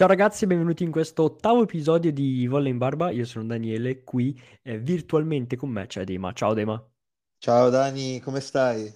[0.00, 3.10] Ciao ragazzi, benvenuti in questo ottavo episodio di Volle in Barba.
[3.10, 6.32] Io sono Daniele, qui eh, virtualmente con me c'è Dema.
[6.32, 6.82] Ciao Dema.
[7.36, 8.90] Ciao Dani, come stai?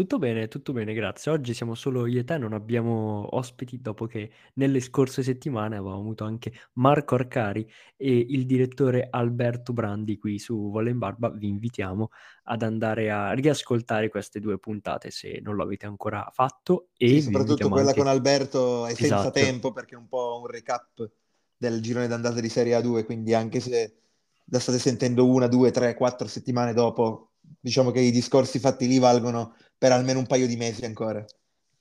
[0.00, 1.30] Tutto bene, tutto bene, grazie.
[1.30, 6.00] Oggi siamo solo io e te, non abbiamo ospiti dopo che nelle scorse settimane avevamo
[6.00, 11.28] avuto anche Marco Arcari e il direttore Alberto Brandi qui su Volle in Barba.
[11.28, 12.08] Vi invitiamo
[12.44, 16.88] ad andare a riascoltare queste due puntate se non lo avete ancora fatto.
[16.96, 17.98] E Sì, soprattutto quella anche...
[17.98, 19.32] con Alberto è senza Esatto.
[19.32, 21.10] tempo perché è un po' un recap
[21.58, 23.96] del girone d'andata di Serie A2, quindi anche se
[24.46, 28.98] la state sentendo una, due, tre, quattro settimane dopo, diciamo che i discorsi fatti lì
[28.98, 31.24] valgono per almeno un paio di mesi ancora.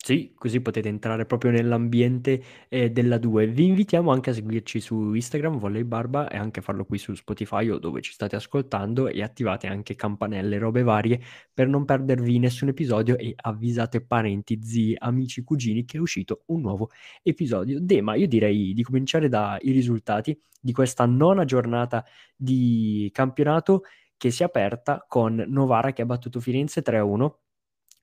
[0.01, 3.47] Sì, così potete entrare proprio nell'ambiente eh, della 2.
[3.47, 7.13] Vi invitiamo anche a seguirci su Instagram, Volley Barba, e anche a farlo qui su
[7.13, 11.19] Spotify o dove ci state ascoltando e attivate anche campanelle, robe varie
[11.53, 16.61] per non perdervi nessun episodio e avvisate parenti, zii, amici, cugini che è uscito un
[16.61, 16.89] nuovo
[17.21, 17.81] episodio.
[17.81, 23.83] Dema, io direi di cominciare dai risultati di questa nona giornata di campionato
[24.15, 27.31] che si è aperta con Novara che ha battuto Firenze 3-1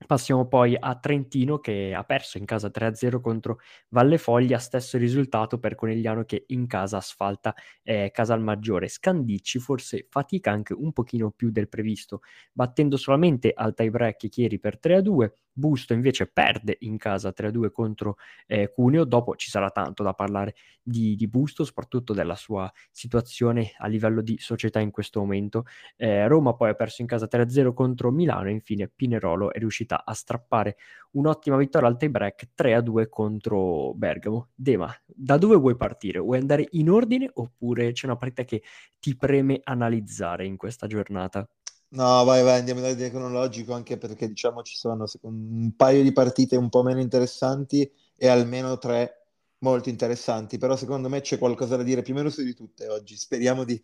[0.05, 5.59] Passiamo poi a Trentino che ha perso in casa 3-0 contro Valle Foglia, stesso risultato
[5.59, 8.89] per Conegliano che in casa asfalta eh, Casalmaggiore.
[8.89, 12.21] Scandicci forse fatica anche un pochino più del previsto,
[12.53, 15.33] battendo solamente al tie break Chieri per 3-2.
[15.59, 18.17] Busto invece perde in casa 3-2 contro
[18.47, 23.73] eh, Cuneo, dopo ci sarà tanto da parlare di, di, Busto, soprattutto della sua situazione
[23.79, 25.65] a livello di società in questo momento.
[25.97, 30.05] Eh, Roma poi ha perso in casa 3-0 contro Milano e infine Pinerolo è riuscita
[30.05, 30.77] a strappare
[31.13, 34.49] un'ottima vittoria al tie break 3-2 contro Bergamo.
[34.55, 36.19] Dema, da dove vuoi partire?
[36.19, 38.63] Vuoi andare in ordine oppure c'è una partita che
[38.99, 41.49] ti preme analizzare in questa giornata?
[41.89, 46.13] No, vai, vai, andiamo in ordine cronologico anche perché diciamo ci sono un paio di
[46.13, 49.21] partite un po' meno interessanti e almeno tre
[49.59, 52.89] molto interessanti, però secondo me c'è qualcosa da dire più o meno su di tutte
[52.89, 53.17] oggi.
[53.17, 53.83] Speriamo di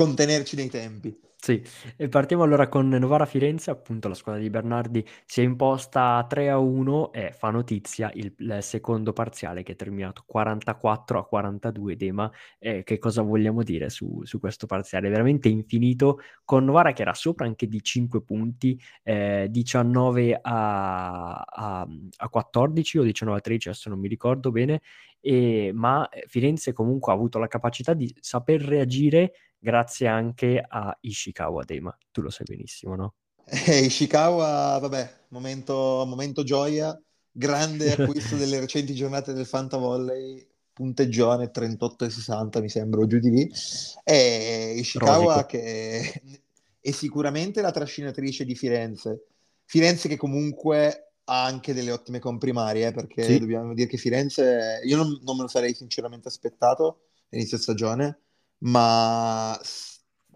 [0.00, 1.14] contenerci nei tempi.
[1.36, 1.62] Sì,
[1.96, 6.50] e partiamo allora con Novara Firenze, appunto la squadra di Bernardi si è imposta 3
[6.50, 11.96] a 1 e fa notizia il, il secondo parziale che è terminato 44 a 42
[11.96, 12.30] Dema.
[12.58, 15.08] Eh, che cosa vogliamo dire su, su, questo parziale?
[15.08, 21.88] Veramente infinito, con Novara che era sopra anche di 5 punti, eh, 19 a, a,
[22.16, 24.82] a 14 o 19 a 13, adesso non mi ricordo bene,
[25.20, 31.64] e, ma Firenze comunque ha avuto la capacità di saper reagire grazie anche a Ishikawa
[31.64, 33.14] Dema, tu lo sai benissimo, no?
[33.44, 36.98] Eh, Ishikawa, vabbè, momento, momento gioia,
[37.30, 43.52] grande acquisto delle recenti giornate del Fantavolley, punteggione 38,60 mi sembra, o giù di lì.
[44.04, 45.46] E Ishikawa Rosico.
[45.46, 46.22] che
[46.80, 49.26] è sicuramente la trascinatrice di Firenze.
[49.64, 53.38] Firenze che comunque ha anche delle ottime comprimarie, eh, perché sì.
[53.38, 58.18] dobbiamo dire che Firenze, io non, non me lo sarei sinceramente aspettato all'inizio stagione,
[58.60, 59.58] ma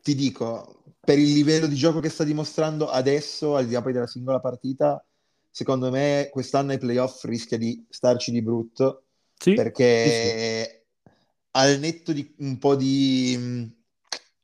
[0.03, 3.93] ti dico, per il livello di gioco che sta dimostrando adesso, al di là poi
[3.93, 5.05] della singola partita,
[5.51, 9.05] secondo me quest'anno ai playoff rischia di starci di brutto,
[9.41, 10.35] sì, perché sì, sì.
[11.53, 13.73] al netto di un po' di mh,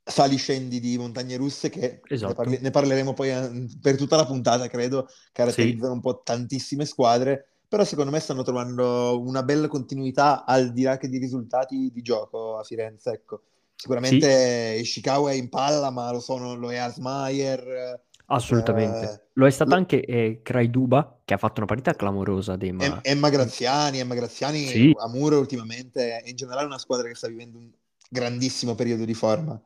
[0.03, 2.23] sali scendi di montagne russe che esatto.
[2.23, 3.49] ne, parli- ne, parleremo poi a-
[3.81, 9.19] per tutta la puntata, credo, caratterizzano un po' tantissime squadre, però secondo me stanno trovando
[9.21, 13.43] una bella continuità al di là che di risultati di gioco a Firenze, ecco.
[13.81, 14.81] Sicuramente sì.
[14.81, 17.99] Ishikawa è in palla, ma lo, sono, lo è Asmayer.
[18.27, 19.11] Assolutamente.
[19.11, 19.77] Eh, lo è stato lo...
[19.77, 22.55] anche eh, Kraiduba, che ha fatto una partita clamorosa.
[22.59, 24.95] Emma, Emma Graziani, Emma Graziani sì.
[24.95, 27.71] a Muro ultimamente, è in generale una squadra che sta vivendo un
[28.07, 29.59] grandissimo periodo di forma.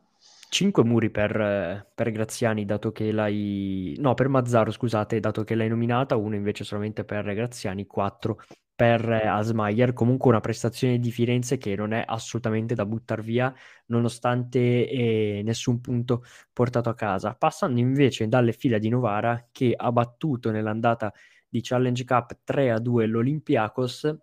[0.47, 3.95] 5 muri per, per, Graziani, dato che l'hai...
[3.97, 8.37] No, per Mazzaro, scusate, dato che l'hai nominata, uno invece solamente per Graziani, 4
[8.75, 9.93] per Asmayer.
[9.93, 13.53] Comunque una prestazione di Firenze che non è assolutamente da buttare via,
[13.87, 14.59] nonostante
[14.89, 17.35] eh, nessun punto portato a casa.
[17.35, 21.13] Passando invece dalle fila di Novara, che ha battuto nell'andata
[21.47, 24.15] di Challenge Cup 3 a 2 l'Olympiakos,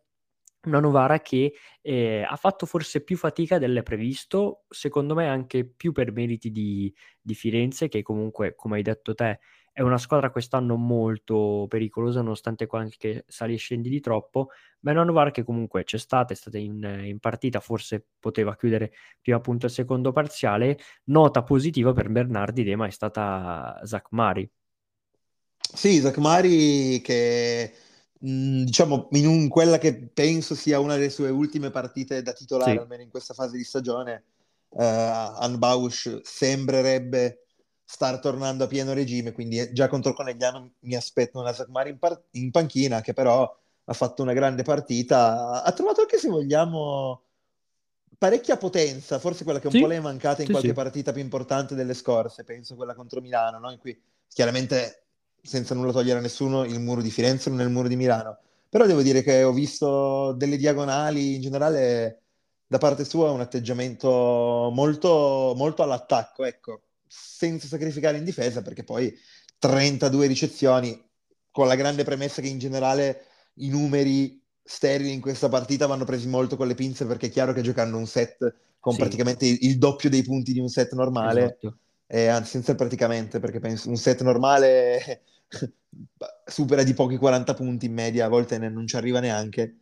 [0.65, 5.91] una Novara che eh, ha fatto forse più fatica del previsto, secondo me anche più
[5.93, 9.41] per meriti di, di Firenze, che comunque, come hai detto te,
[9.73, 14.95] è una squadra quest'anno molto pericolosa, nonostante qualche sali e scendi di troppo, ma è
[14.95, 19.39] una Novara che comunque c'è stata, è stata in, in, partita, forse poteva chiudere prima
[19.39, 20.79] appunto il secondo parziale.
[21.05, 24.49] Nota positiva per Bernardi Dema è stata Zach Mari.
[25.57, 27.73] Sì, Zach Mari che
[28.19, 32.73] mh, diciamo in un, quella che penso sia una delle sue ultime partite da titolare,
[32.73, 32.77] sì.
[32.77, 34.25] almeno in questa fase di stagione,
[34.69, 37.47] uh, Anbausch sembrerebbe
[37.93, 42.23] star tornando a pieno regime, quindi già contro Conegliano mi aspetto una Sakmari in, par-
[42.33, 43.55] in panchina che però
[43.85, 47.23] ha fatto una grande partita, ha trovato anche se vogliamo
[48.17, 50.75] parecchia potenza, forse quella che un sì, po' le è mancata in sì, qualche sì.
[50.75, 53.71] partita più importante delle scorse, penso quella contro Milano, no?
[53.71, 55.09] in cui chiaramente
[55.43, 58.39] senza nulla togliere a nessuno il muro di Firenze non è il muro di Milano,
[58.71, 62.23] però devo dire che ho visto delle diagonali in generale
[62.67, 66.83] da parte sua un atteggiamento molto, molto all'attacco, ecco,
[67.15, 69.15] senza sacrificare in difesa perché poi
[69.59, 70.99] 32 ricezioni
[71.51, 73.27] con la grande premessa che in generale
[73.57, 77.53] i numeri sterili in questa partita vanno presi molto con le pinze perché è chiaro
[77.53, 79.01] che giocando un set con Sì.
[79.01, 81.77] praticamente il, doppio dei punti di un set normale, Esatto.
[82.07, 85.23] eh, anzi senza praticamente perché penso un set normale
[86.47, 89.77] supera di pochi 40 punti in media, a volte ne- non ci arriva neanche.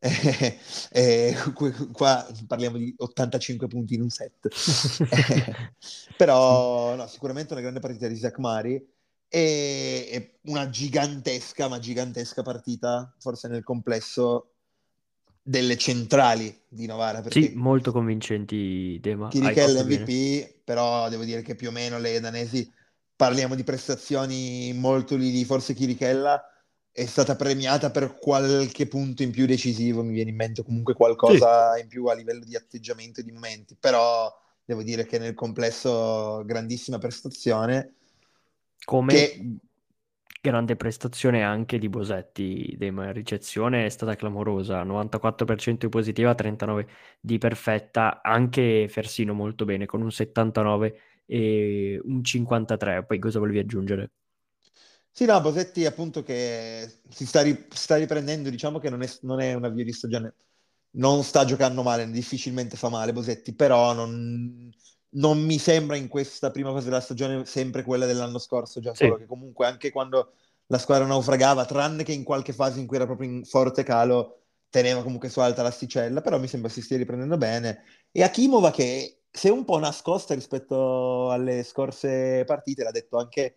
[0.00, 0.58] Eh,
[0.92, 4.48] eh, qu- qua parliamo di 85 punti in un set.
[4.48, 8.74] Eh, però no, sicuramente una grande partita di Zach Mari
[9.28, 14.52] e, una gigantesca, ma gigantesca partita, forse nel complesso
[15.42, 19.28] delle centrali di Novara, Sì, molto convincenti, Dema.
[19.28, 20.02] Chirichella fatto bene.
[20.02, 22.70] MVP, però devo dire che più o meno le danesi
[23.16, 25.44] parliamo di prestazioni molto lì, lì.
[25.44, 26.42] forse Chirichella
[26.98, 31.78] è stata premiata per qualche punto in più decisivo, mi viene in mente comunque qualcosa
[31.78, 34.28] in più a livello di atteggiamento e di momenti, però
[34.64, 37.92] devo dire che nel complesso grandissima prestazione
[38.84, 39.58] Come che
[40.40, 42.76] grande prestazione anche di Bosetti.
[42.80, 46.86] La ricezione è stata clamorosa, 94% di positiva, 39%
[47.20, 53.04] di perfetta, anche Fersino molto bene, con un 79 e un 53.
[53.04, 54.10] Poi cosa volevi aggiungere?
[55.18, 59.40] Sì, no, Bosetti appunto che si sta, ri- sta riprendendo, diciamo che non è, non
[59.40, 60.32] è un avvio di stagione,
[60.90, 64.72] non sta giocando male, difficilmente fa male Bosetti, però non,
[65.14, 69.06] non mi sembra in questa prima fase della stagione sempre quella dell'anno scorso, già Sì.
[69.06, 70.34] solo che comunque anche quando
[70.66, 74.42] la squadra naufragava, tranne che in qualche fase in cui era proprio in forte calo,
[74.70, 77.82] teneva comunque su alta l'asticella, però mi sembra si stia riprendendo bene.
[78.12, 83.56] E Akimova che si è un po' nascosta rispetto alle scorse partite, l'ha detto anche,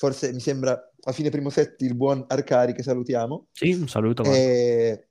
[0.00, 3.48] forse mi sembra a fine primo set il buon Arcari che salutiamo.
[3.52, 4.24] Sì, un saluto.
[4.24, 5.08] E-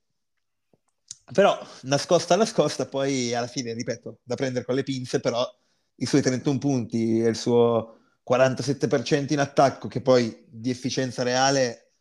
[1.32, 5.48] Però nascosta, nascosta, poi alla fine, ripeto, da prendere con le pinze, però
[5.94, 11.92] i suoi 31 punti e il suo 47% in attacco, che poi di efficienza reale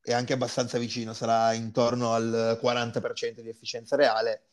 [0.00, 4.44] è anche abbastanza vicino, sarà intorno al 40% di efficienza reale.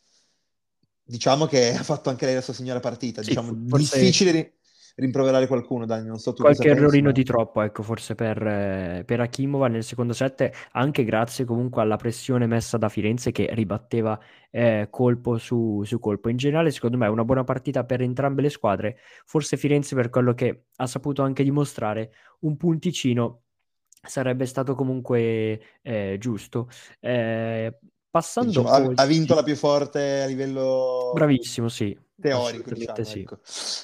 [1.01, 3.21] Diciamo che ha fatto anche lei la sua signora partita.
[3.21, 4.54] Sì, diciamo, forse- difficile
[4.95, 8.15] rimproverare qualcuno, Dani, non so tu Qualche cosa pensi, errorino ma- di troppo, ecco, forse
[8.15, 13.31] per, eh, per Akimova nel secondo set, anche grazie comunque alla pressione messa da Firenze
[13.31, 14.17] che ribatteva
[14.51, 16.29] eh, colpo su, su colpo.
[16.29, 18.97] In generale, secondo me è una buona partita per entrambe le squadre.
[19.25, 22.11] Forse Firenze, per quello che ha saputo anche dimostrare,
[22.41, 23.41] un punticino
[24.01, 26.69] sarebbe stato comunque eh, giusto.
[26.99, 27.77] Eh,
[28.09, 31.97] passando Diciamo, oltre- ha vinto la più forte a livello Bravissimo, sì.
[32.19, 33.19] Teorico, diciamo, sì.
[33.19, 33.39] ecco.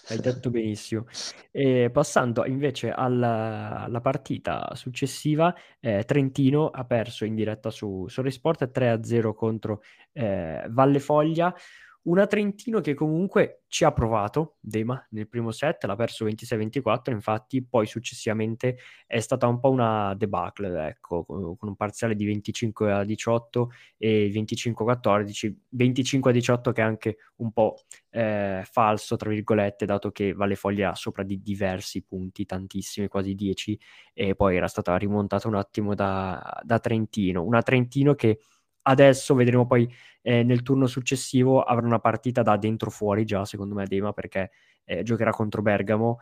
[0.07, 1.05] Hai detto benissimo.
[1.51, 8.31] E passando invece alla, alla partita successiva, eh, Trentino ha perso in diretta su Sole
[8.31, 9.81] Sport 3-0 contro
[10.13, 11.53] eh, Valle Foglia.
[12.03, 17.63] Una Trentino che comunque ci ha provato, Dema, nel primo set, l'ha perso 26-24, infatti
[17.63, 23.67] poi successivamente è stata un po' una debacle, ecco, con un parziale di 25-18
[23.99, 30.55] e 25-14, 25-18 che è anche un po' eh, falso, tra virgolette, dato che Valle
[30.55, 33.79] Foglia sopra di diversi punti, tantissimi, quasi 10,
[34.13, 37.43] e poi era stata rimontata un attimo da, da Trentino.
[37.43, 38.39] Una Trentino che
[38.83, 43.75] adesso vedremo poi eh, nel turno successivo avrà una partita da dentro fuori già, secondo
[43.75, 44.51] me, Dema, perché
[44.85, 46.19] eh, giocherà contro Bergamo.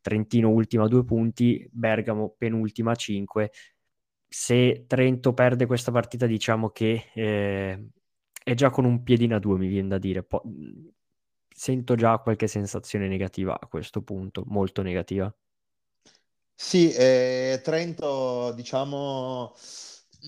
[0.00, 3.50] Trentino ultima due punti, Bergamo penultima a 5.
[4.28, 7.88] Se Trento perde questa partita, diciamo che eh,
[8.42, 10.22] è già con un piedino a due, mi viene da dire.
[10.22, 10.42] Po-
[11.48, 15.34] sento già qualche sensazione negativa a questo punto, molto negativa.
[16.54, 19.54] Sì, eh, Trento, diciamo,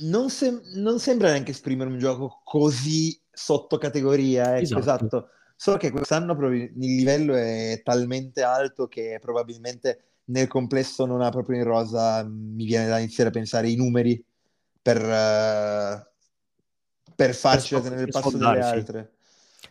[0.03, 4.79] non, sem- non sembra neanche esprimere un gioco così sotto categoria, ecco, Esatto.
[4.79, 5.29] esatto.
[5.57, 11.29] Solo che quest'anno proprio il livello è talmente alto che probabilmente nel complesso non ha
[11.31, 14.23] proprio in rosa, mi viene da iniziare a pensare i numeri
[14.81, 16.11] per, eh,
[17.15, 19.13] per farcela tenere il passo delle altre.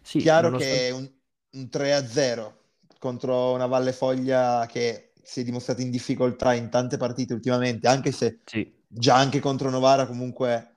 [0.02, 1.10] Sì, Chiaro che un,
[1.52, 2.58] un 3-0
[3.00, 8.12] contro una Valle Foglia che si è dimostrata in difficoltà in tante partite ultimamente, anche
[8.12, 8.79] se sì.
[8.90, 10.76] Già anche contro Novara comunque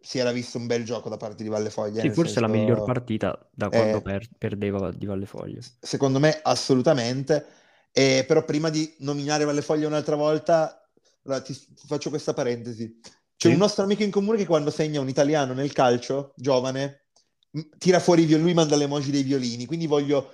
[0.00, 2.02] si era visto un bel gioco da parte di Valle Foglia.
[2.02, 5.60] Sì, forse la senso, miglior partita da quando eh, per- perdeva di Valle Foglia.
[5.80, 7.46] Secondo me assolutamente.
[7.92, 10.88] Eh, però prima di nominare Valle Foglia un'altra volta,
[11.24, 13.00] allora, ti ti faccio questa parentesi.
[13.36, 13.52] C'è Sì.
[13.52, 17.06] un nostro amico in comune che quando segna un italiano nel calcio, giovane,
[17.78, 20.32] tira fuori i violini, lui manda le emoji dei violini, quindi voglio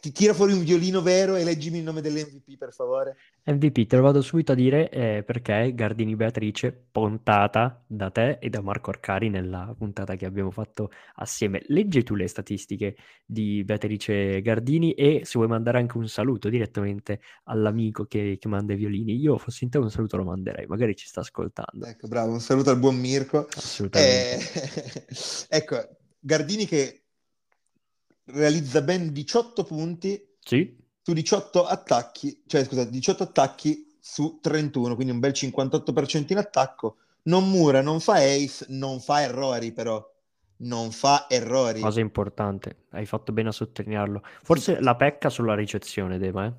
[0.00, 3.16] ti tira fuori un violino vero e leggimi il nome dell'MVP, per favore.
[3.44, 8.48] MVP, te lo vado subito a dire eh, perché Gardini Beatrice, puntata da te e
[8.48, 11.62] da Marco Arcari nella puntata che abbiamo fatto assieme.
[11.66, 12.96] Leggi tu le statistiche
[13.26, 18.72] di Beatrice Gardini e se vuoi mandare anche un saluto direttamente all'amico che, che manda
[18.72, 19.16] i violini.
[19.16, 21.84] Io fossi in te un saluto lo manderei, magari ci sta ascoltando.
[21.84, 23.48] Ecco, bravo, un saluto al buon Mirko.
[23.54, 24.62] Assolutamente.
[24.62, 25.04] Eh,
[25.56, 25.76] ecco,
[26.20, 27.02] Gardini che
[28.28, 30.76] realizza ben 18 punti sì.
[31.02, 36.96] su 18 attacchi, cioè scusa, 18 attacchi su 31, quindi un bel 58% in attacco.
[37.24, 40.04] Non mura, non fa ace, non fa errori però.
[40.60, 41.80] Non fa errori.
[41.80, 44.22] Cosa importante, hai fatto bene a sottolinearlo.
[44.42, 44.82] Forse sì.
[44.82, 46.52] la pecca sulla ricezione, Dema, eh?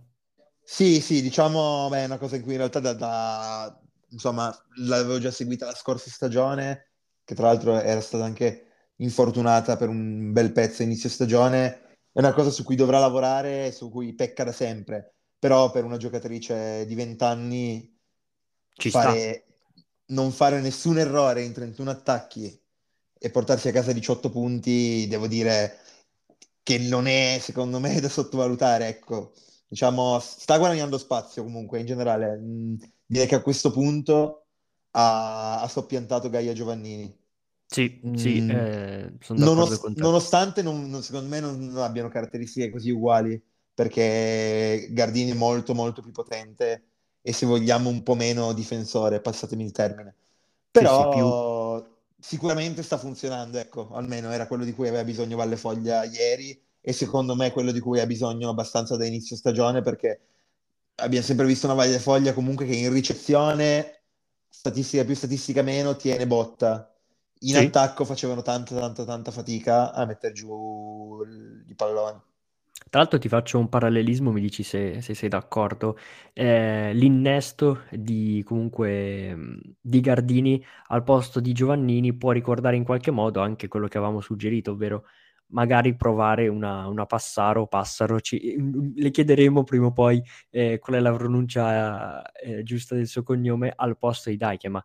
[0.64, 5.20] Sì, sì, diciamo, beh, è una cosa in cui in realtà da, da, insomma, l'avevo
[5.20, 6.92] già seguita la scorsa stagione,
[7.26, 8.69] che tra l'altro era stata anche
[9.00, 13.72] infortunata per un bel pezzo inizio stagione, è una cosa su cui dovrà lavorare e
[13.72, 17.98] su cui pecca da sempre, però per una giocatrice di 20 anni
[18.89, 19.46] fare,
[20.08, 22.62] non fare nessun errore in 31 attacchi
[23.22, 25.77] e portarsi a casa 18 punti, devo dire
[26.63, 29.34] che non è secondo me da sottovalutare, ecco.
[29.68, 32.38] Diciamo, sta guadagnando spazio comunque in generale.
[32.38, 32.75] Mm,
[33.06, 34.48] direi che a questo punto
[34.91, 37.19] ha, ha soppiantato Gaia Giovannini.
[37.72, 42.90] Sì, sì, mm, eh, nonost- nonostante non, non- secondo me non, non abbiano caratteristiche così
[42.90, 43.42] uguali,
[43.74, 46.86] perché Gardini è molto molto più potente
[47.22, 50.16] e se vogliamo un po' meno difensore, passatemi il termine.
[50.72, 51.08] Sì, sì.
[51.12, 51.86] Però
[52.20, 56.92] sicuramente sta funzionando, ecco, almeno era quello di cui aveva bisogno Valle Foglia ieri e
[56.94, 60.22] secondo me è quello di cui ha bisogno abbastanza da inizio stagione perché
[60.96, 64.04] abbiamo sempre visto una Valle Foglia comunque che in ricezione,
[64.48, 66.94] statistica più, statistica meno, tiene botta
[67.39, 67.58] in sì.
[67.58, 71.24] attacco facevano tanta, tanta, tanta fatica a mettere giù
[71.67, 72.22] i palloni.
[72.89, 75.98] Tra l'altro ti faccio un parallelismo, mi dici se, se sei d'accordo.
[76.34, 79.38] Eh, l'innesto di, comunque,
[79.79, 84.22] di Gardini al posto di Giovannini può ricordare in qualche modo anche quello che avevamo
[84.22, 85.03] suggerito, ovvero
[85.51, 88.55] magari provare una, una Passaro, Passaro, ci,
[88.96, 93.72] le chiederemo prima o poi eh, qual è la pronuncia eh, giusta del suo cognome
[93.75, 94.84] al posto di Daike, ma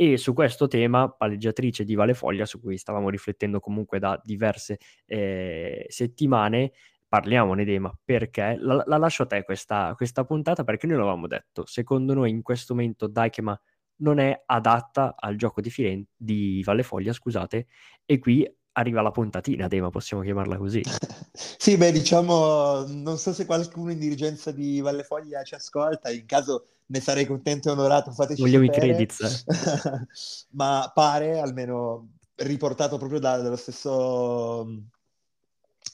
[0.00, 4.78] e su questo tema, palleggiatrice di Vale Foglia, su cui stavamo riflettendo comunque da diverse
[5.04, 6.70] eh, settimane,
[7.08, 11.66] parliamone Dema, perché la, la lascio a te questa, questa, puntata, perché noi l'avevamo detto,
[11.66, 13.60] secondo noi in questo momento Daikema
[13.96, 17.66] non è adatta al gioco di, Firen- di Valle Foglia, scusate,
[18.04, 18.48] e qui
[18.78, 20.82] arriva la puntatina, Dema, possiamo chiamarla così.
[21.32, 26.26] sì, beh, diciamo, non so se qualcuno in dirigenza di Valle Foglia ci ascolta, in
[26.26, 28.86] caso ne sarei contento e onorato, fateci Vogliamo sapere.
[28.86, 29.44] i credits.
[29.46, 30.06] Eh.
[30.56, 34.78] Ma pare, almeno riportato proprio da, dallo stesso mm,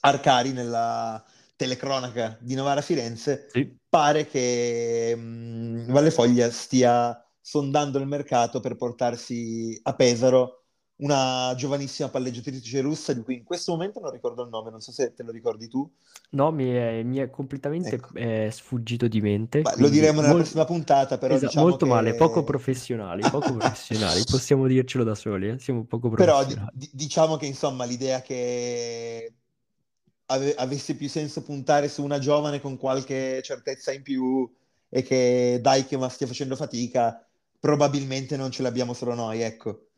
[0.01, 1.23] Arcari nella
[1.57, 3.77] telecronaca di Novara Firenze, sì.
[3.89, 10.64] pare che mh, mm, Valle Foglia stia sondando il mercato per portarsi a Pesaro
[10.97, 14.93] una giovanissima palleggiatrice russa di cui in questo momento non ricordo il nome, non so
[14.93, 15.91] se te lo ricordi tu.
[16.31, 18.09] No, mi è, mi è completamente Ecco.
[18.15, 19.63] eh, sfuggito di mente.
[19.63, 22.17] Beh, lo diremo nella mol- prossima puntata, però Esa- diciamo molto male, che...
[22.17, 25.59] poco professionali, poco professionali, possiamo dircelo da soli, eh?
[25.59, 26.71] Siamo poco Però professionali.
[26.73, 29.35] di- diciamo che insomma l'idea che
[30.27, 34.51] ave- avesse più senso puntare su una giovane con qualche certezza in più
[34.89, 37.27] e che dai che ma stia facendo fatica,
[37.59, 39.89] probabilmente non ce l'abbiamo solo noi, ecco,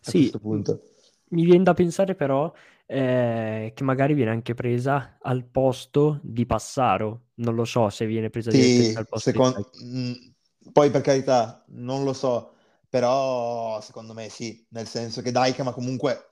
[0.00, 0.82] Sì, questo punto.
[1.30, 2.52] mi viene da pensare però
[2.86, 8.30] eh, che magari viene anche presa al posto di Passaro, non lo so se viene
[8.30, 9.82] presa direttamente Sì, al posto di secon- Dijk.
[9.84, 10.12] mm,
[10.72, 12.54] poi per carità, non lo so,
[12.88, 16.30] però secondo me sì, nel senso che Daika, ma comunque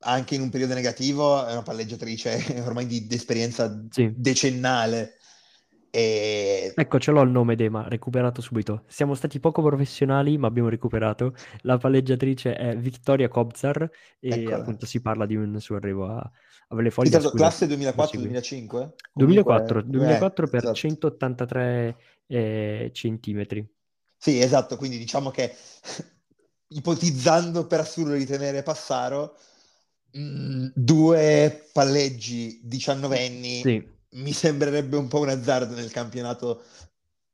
[0.00, 4.12] anche in un periodo negativo, è una palleggiatrice ormai di, di esperienza Sì.
[4.14, 5.15] decennale.
[5.98, 8.84] E Ecco, ce l'ho il nome Dema, recuperato subito.
[8.86, 11.34] Siamo stati poco professionali, ma abbiamo recuperato.
[11.62, 13.88] La palleggiatrice è Victoria Kobzar
[14.20, 14.56] e eccola.
[14.56, 16.30] appunto si parla di un suo arrivo a, a
[16.74, 18.26] Valle Sì, Scusa, classe prosegui.
[18.26, 18.90] 2004-2005?
[19.14, 20.74] 2004, Comunque, 2004 eh, per esatto.
[20.74, 23.66] 183 eh, centimetri.
[24.18, 25.54] Sì, esatto, quindi diciamo che
[26.68, 29.36] ipotizzando per assurdo di tenere Passaro,
[30.12, 36.62] mh, due palleggi diciannovenni Sì, mi sembrerebbe un po' un azzardo nel campionato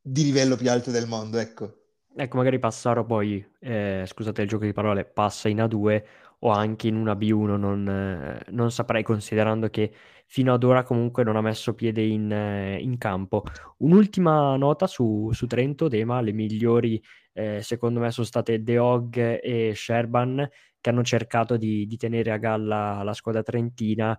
[0.01, 1.75] di livello più alto del mondo, ecco.
[2.17, 6.05] ecco, magari Passaro poi, eh, scusate il gioco di parole, passa in A2
[6.41, 9.93] o anche in una B1, non, eh, non saprei considerando che
[10.27, 13.45] fino ad ora comunque non ha messo piede in, eh, in campo.
[13.79, 17.01] Un'ultima nota su, su Trento, Dema, le migliori
[17.35, 20.49] eh, secondo me sono state De Hog e Sherban
[20.81, 24.19] che hanno cercato di, di tenere a galla la squadra trentina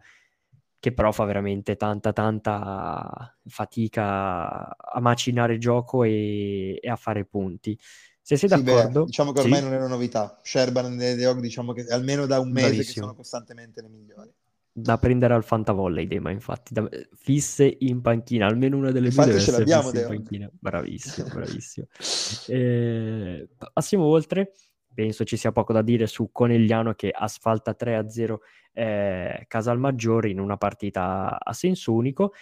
[0.83, 7.23] che però fa veramente tanta tanta fatica a macinare il gioco e, e a fare
[7.23, 7.79] punti.
[8.21, 9.63] Se sei sì, d'accordo, beh, diciamo che ormai sì.
[9.63, 10.41] non è una novità.
[10.43, 13.05] Sherban e De Jong, diciamo che almeno da un mese Bravissimo.
[13.05, 14.33] sono costantemente le migliori.
[14.73, 16.85] Da prendere al Fantavolley Dema, infatti, da,
[17.15, 20.51] fisse in panchina, almeno una delle infatti due ce l'abbiamo, in panchina.
[20.51, 21.87] Bravissimo, bravissimo.
[22.47, 24.51] eh, passiamo oltre
[24.93, 28.35] penso ci sia poco da dire su Conegliano che asfalta 3-0
[28.73, 32.33] eh, Casalmaggiore in una partita a senso unico,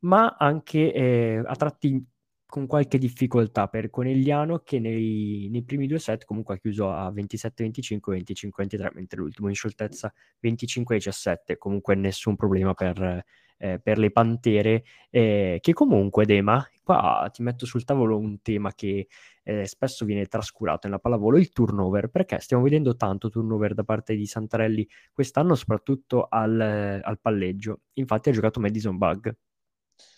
[0.00, 2.04] ma anche eh, a tratti
[2.48, 7.10] con qualche difficoltà per Conegliano che nei, nei, primi due set comunque ha chiuso a
[7.10, 10.10] 27-25, 25-23, mentre l'ultimo in scioltezza
[10.42, 13.22] 25-17, comunque nessun problema per,
[13.58, 18.72] eh, per le Pantere, eh, che comunque Dema, qua ti metto sul tavolo un tema
[18.72, 19.08] che
[19.48, 24.14] eh, spesso viene trascurato nella pallavolo, il turnover, perché stiamo vedendo tanto turnover da parte
[24.14, 27.80] di Santarelli quest'anno, soprattutto al, al palleggio.
[27.94, 29.34] Infatti ha giocato Madison Bug.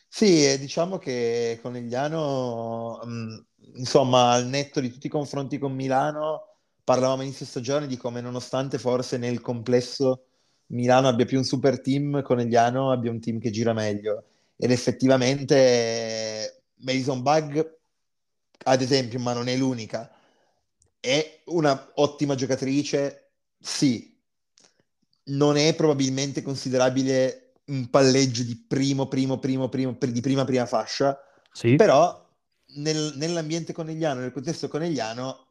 [0.08, 3.36] Sì, diciamo che Conegliano, mm,
[3.76, 8.78] insomma, al netto di tutti i confronti con Milano, parlavamo inizio stagione di come nonostante
[8.78, 10.24] forse nel complesso
[10.70, 14.24] Milano abbia più un super team, Conegliano abbia un team che gira meglio.
[14.56, 17.78] Ed effettivamente Mason Bug,
[18.64, 20.10] ad esempio, ma non è l'unica,
[20.98, 24.08] è una ottima giocatrice, sì.
[25.30, 31.18] Non è probabilmente considerabile un palleggio di primo, primo, primo, primo, di prima, prima fascia,
[31.52, 31.76] sì.
[31.76, 32.28] però
[32.76, 35.46] nel, nell'ambiente conegliano, nel contesto conegliano,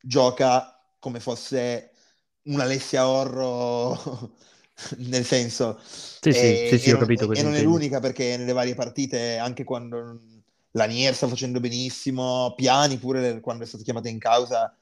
[0.00, 1.90] gioca come fosse
[2.44, 4.34] un'Alessia Orro
[4.98, 8.52] nel senso sì, e, sì, sì, ho capito e, e non è l'unica perché nelle
[8.52, 10.18] varie partite anche quando
[10.72, 14.76] la Nier sta facendo benissimo Piani pure quando è stata chiamata in causa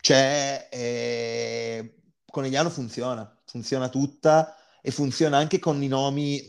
[0.00, 1.94] c'è e...
[2.24, 6.40] Conegliano funziona funziona tutta e funziona anche con i nomi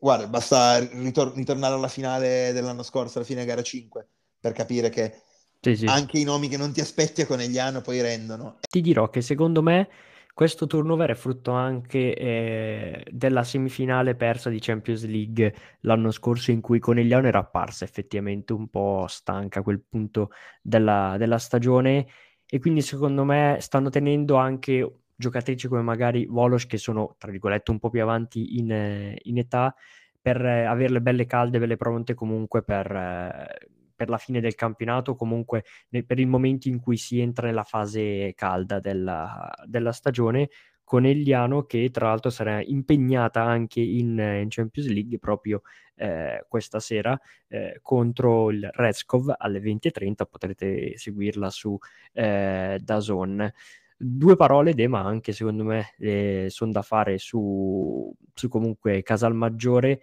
[0.00, 4.08] guarda basta ritor- ritornare alla finale dell'anno scorso alla fine gara 5
[4.40, 5.20] per capire che
[5.60, 5.86] sì, sì.
[5.86, 9.60] anche i nomi che non ti aspetti a Conegliano poi rendono ti dirò che secondo
[9.60, 9.88] me
[10.34, 16.60] questo turnover è frutto anche eh, della semifinale persa di Champions League l'anno scorso in
[16.60, 22.06] cui Conegliano era apparsa effettivamente un po' stanca a quel punto della, della stagione.
[22.46, 27.70] E quindi secondo me stanno tenendo anche giocatrici come magari Volos che sono tra virgolette
[27.70, 29.72] un po' più avanti in, in età
[30.20, 35.14] per eh, averle belle calde, belle pronte comunque per, eh, per la fine del campionato,
[35.14, 40.48] comunque nel, per il momento in cui si entra nella fase calda della, della stagione,
[40.84, 45.62] Conegliano che tra l'altro sarà impegnata anche in, in Champions League proprio
[45.96, 51.76] eh, questa sera eh, contro il Redskov alle 20.30, potrete seguirla su
[52.12, 53.50] eh, Dazon.
[53.96, 60.02] Due parole, De, ma anche secondo me eh, sono da fare su, su comunque Casalmaggiore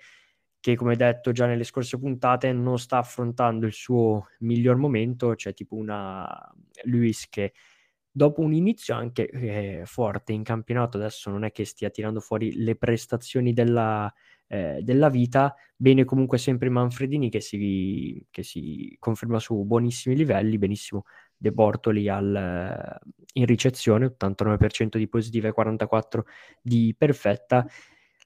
[0.62, 5.54] che come detto già nelle scorse puntate non sta affrontando il suo miglior momento, c'è
[5.54, 7.54] tipo una Luis che
[8.12, 12.63] dopo un inizio anche eh, forte in campionato, adesso non è che stia tirando fuori
[12.63, 14.13] le prestazioni della,
[14.47, 20.60] eh, della vita, bene comunque sempre Manfredini che si, che si conferma su buonissimi livelli,
[20.60, 21.06] benissimo
[21.38, 23.00] De Bortoli al,
[23.34, 26.21] in ricezione, 89% di positiva e 44%
[26.62, 27.65] di perfetta,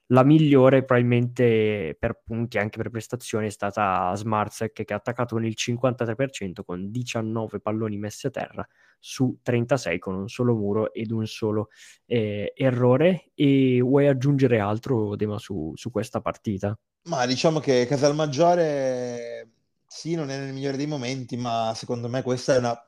[0.08, 5.44] la migliore probabilmente per punti anche per prestazioni è stata Smarzek che ha attaccato con
[5.44, 8.66] il 53% con 19 palloni messi a terra
[9.00, 11.70] su 36 con un solo muro ed un solo
[12.06, 16.78] eh, errore e vuoi aggiungere altro Dema su, su questa partita?
[17.08, 19.48] Ma diciamo che Casalmaggiore
[19.86, 22.80] sì non è nel migliore dei momenti ma secondo me questa è una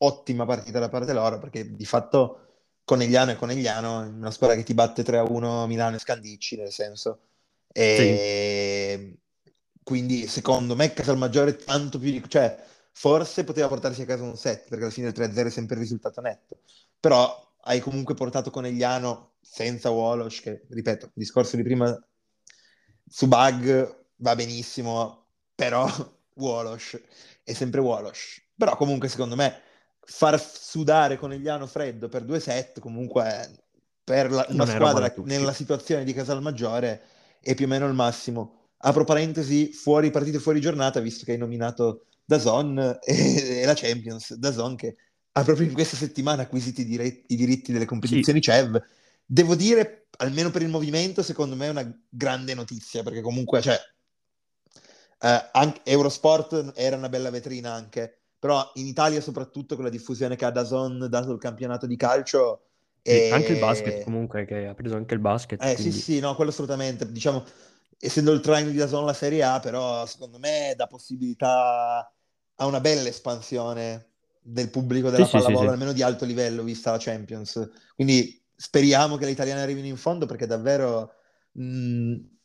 [0.00, 2.47] ottima partita da parte loro perché di fatto
[2.88, 7.20] Conegliano e Conegliano, una squadra che ti batte 3-1 Milano e Scandicci, nel senso.
[7.70, 9.18] E sì.
[9.82, 12.24] quindi secondo me Casalmaggiore tanto più di...
[12.26, 12.58] cioè
[12.92, 15.82] forse poteva portarsi a casa un set, perché alla fine il 3-0 è sempre il
[15.82, 16.60] risultato netto.
[16.98, 21.94] Però hai comunque portato Conegliano senza Wolosh, che ripeto, il discorso di prima
[23.06, 25.86] su Bug va benissimo, però
[26.36, 26.98] Wolosh
[27.44, 28.40] è sempre Wolosh.
[28.56, 29.60] Però comunque secondo me
[30.10, 33.50] far sudare Conegliano freddo per due set comunque
[34.02, 37.02] per la, una squadra nella situazione di Casalmaggiore
[37.42, 38.70] è più o meno il massimo.
[38.78, 44.34] Apro parentesi, fuori partite fuori giornata, visto che hai nominato Dazon e, e la Champions,
[44.34, 44.96] Dazon che
[45.32, 48.50] ha proprio in questa settimana acquisito i, dire- i diritti delle competizioni sì.
[48.50, 48.82] CEV.
[49.26, 53.78] Devo dire, almeno per il movimento, secondo me è una grande notizia, perché comunque, cioè,
[55.20, 60.36] eh, anche Eurosport era una bella vetrina anche, però in Italia soprattutto con la diffusione
[60.36, 62.62] che ha Dazon dato il campionato di calcio
[63.02, 63.30] E...
[63.30, 65.62] Anche il basket comunque, che ha preso anche il basket.
[65.62, 65.92] Eh quindi...
[65.92, 67.10] sì, sì, no, quello assolutamente.
[67.10, 67.44] Diciamo,
[67.98, 72.12] essendo il triangle di Dazon la Serie A, però secondo me dà possibilità
[72.56, 74.10] a una bella espansione
[74.42, 77.70] del pubblico della sì, pallavolo, sì, sì, almeno di alto livello, vista la Champions.
[77.94, 81.12] Quindi speriamo che le italiane arrivino in fondo perché davvero...
[81.52, 82.36] Mh,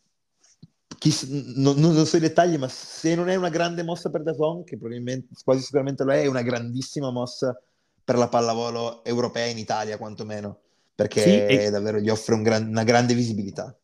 [1.10, 4.64] chi, non, non, so i dettagli, ma se non è una grande mossa per Dazon,
[4.64, 7.60] che probabilmente quasi sicuramente lo è, è una grandissima mossa
[8.06, 10.60] per la pallavolo europea in Italia, quantomeno,
[10.96, 11.70] perché sì, e...
[11.70, 13.76] davvero gli offre un gran, una grande visibilità.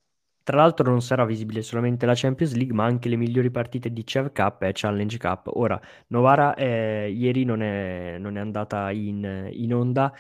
[0.44, 4.04] Tra l'altro non sarà visibile solamente la Champions League, ma anche le migliori partite di
[4.06, 5.50] Chev Cup e Challenge Cup.
[5.54, 10.14] Ora, Novara eh, ieri non è, non è andata in, in onda,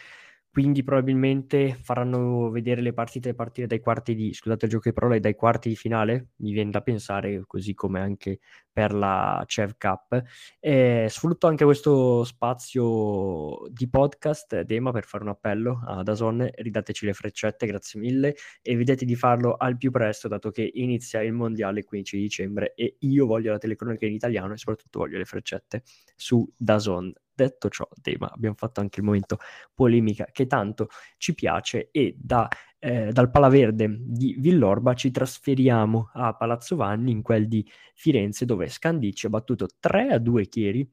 [0.52, 4.96] quindi probabilmente faranno vedere le partite a partire dai quarti di, scusate il gioco di
[4.96, 8.40] parole, dai quarti di finale, mi viene da pensare, così come anche
[8.72, 10.24] per la CEV Cup.
[10.60, 17.06] E sfrutto anche questo spazio di podcast, Dema, per fare un appello a Dazon, ridateci
[17.06, 21.34] le freccette, grazie mille, e evitete di farlo al più presto, dato che inizia il
[21.34, 25.26] mondiale il 15 dicembre e io voglio la telecronaca in italiano e soprattutto voglio le
[25.26, 25.84] freccette
[26.16, 27.12] su Dazon.
[27.34, 29.38] Detto ciò, Dema, abbiamo fatto anche il momento
[29.74, 32.46] polemica che tanto ci piace e da,
[32.80, 38.68] eh, dal Palaverde di Villorba ci trasferiamo a Palazzo Vanni, in quel di Firenze, dove
[38.68, 40.90] Scandicci ha battuto 3 a 2 Chieri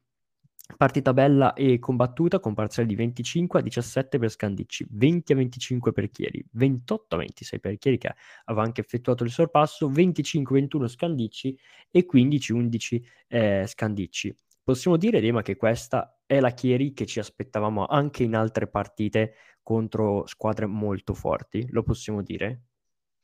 [0.76, 5.92] Partita bella e combattuta con parziale di 25 a 17 per Scandicci, 20 a 25
[5.92, 10.60] per Chieri, 28 a 26 per Chieri che aveva anche effettuato il sorpasso, 25 a
[10.60, 11.56] 21 Scandicci
[11.88, 14.34] e 15 a 11 eh, Scandicci.
[14.64, 19.34] Possiamo dire, Dema, che questa è la Chieri che ci aspettavamo anche in altre partite
[19.66, 22.60] contro squadre molto forti, lo possiamo dire?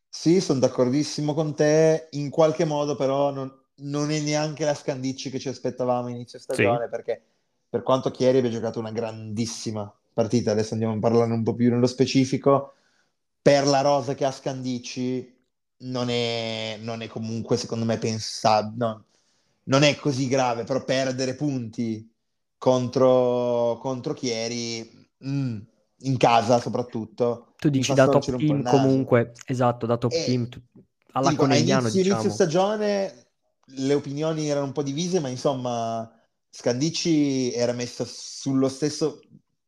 [0.09, 5.31] Sì, sono d'accordissimo con te, in qualche modo però non, non è neanche la Scandicci
[5.31, 6.91] che ci aspettavamo inizio stagione, sì.
[6.91, 7.23] perché
[7.69, 11.71] per quanto Chieri abbia giocato una grandissima partita, adesso andiamo a parlare un po' più
[11.71, 12.75] nello specifico,
[13.41, 15.41] per la rosa che ha Scandicci
[15.83, 19.05] non è, non è comunque secondo me pensabile, no,
[19.65, 22.13] non è così grave, però perdere punti
[22.59, 25.61] contro, contro Chieri, mm,
[26.03, 27.55] in casa soprattutto.
[27.59, 30.49] Tu dici da top team comunque, esatto, da top e, team,
[31.13, 32.21] alla dico, Conegliano inizio, diciamo.
[32.21, 33.27] inizio stagione
[33.75, 36.11] le opinioni erano un po' divise, ma insomma
[36.51, 39.21] Scandicci era messa sullo stesso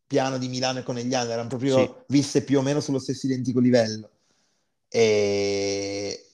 [0.06, 1.90] piano di Milano e Conegliano, erano proprio sì.
[2.08, 4.10] viste più o meno sullo stesso identico livello.
[4.88, 6.26] E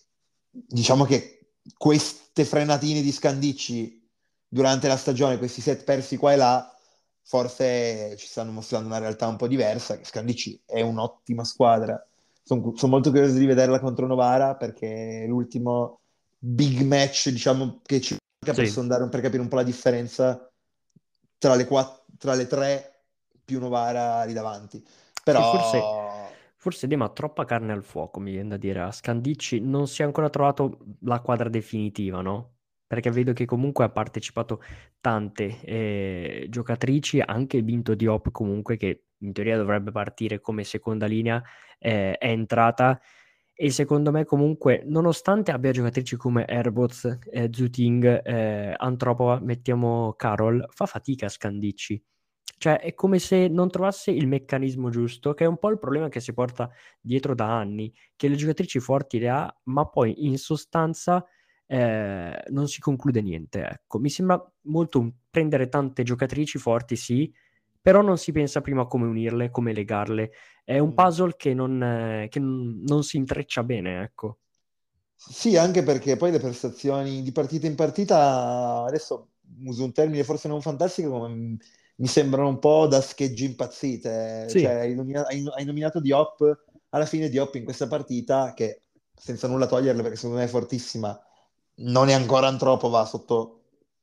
[0.51, 4.09] diciamo che queste frenatine di Scandicci
[4.49, 6.75] durante la stagione, questi set persi qua e là,
[7.23, 12.05] forse ci stanno mostrando una realtà un po' diversa, che Scandicci è un'ottima squadra.
[12.43, 16.01] Sono, sono molto curioso di vederla contro Novara perché è l'ultimo
[16.39, 18.87] big match, diciamo, che ci manca sì.
[18.87, 20.51] per, per capire un po' la differenza
[21.39, 23.03] tra le, quattro, tra le tre
[23.45, 24.85] più Novara lì davanti.
[25.23, 25.53] Però...
[25.53, 26.09] Sì, forse
[26.61, 28.83] Forse Dema ha troppa carne al fuoco, mi viene da dire.
[28.83, 32.57] A Scandicci non si è ancora trovato la quadra definitiva, no?
[32.91, 34.61] Perché vedo che comunque ha partecipato
[35.01, 41.41] tante eh, giocatrici, anche Vinto Diop comunque, che in teoria dovrebbe partire come seconda linea,
[41.79, 43.01] eh, è entrata
[43.55, 50.65] e secondo me comunque, nonostante abbia giocatrici come Airbots, eh, Zuting, eh, Antropova, mettiamo Carol,
[50.71, 52.03] fa fatica a Scandicci.
[52.59, 56.09] Cioè, è come se non trovasse il meccanismo giusto, che è un po' il problema
[56.09, 56.69] che si porta
[57.01, 61.25] dietro da anni, che le giocatrici forti le ha, ma poi in sostanza
[61.71, 63.65] eh, non si conclude niente.
[63.65, 67.33] Ecco, mi sembra molto un, prendere tante giocatrici forti, sì,
[67.81, 70.33] però non si pensa prima come unirle, come legarle.
[70.65, 74.39] È un puzzle che non, eh, che non si intreccia bene, ecco.
[75.15, 79.29] Sì, anche perché poi le prestazioni di partita in partita, adesso
[79.65, 84.49] uso un termine forse non fantastico, ma mi sembrano un po' da schegge impazzite.
[84.49, 84.61] Sì.
[84.61, 89.47] Cioè, hai, nominato, hai, hai nominato Diop, alla fine Diop in questa partita, che senza
[89.47, 91.17] nulla toglierle perché secondo me è fortissima,
[91.81, 93.63] non è ancora Antropova sotto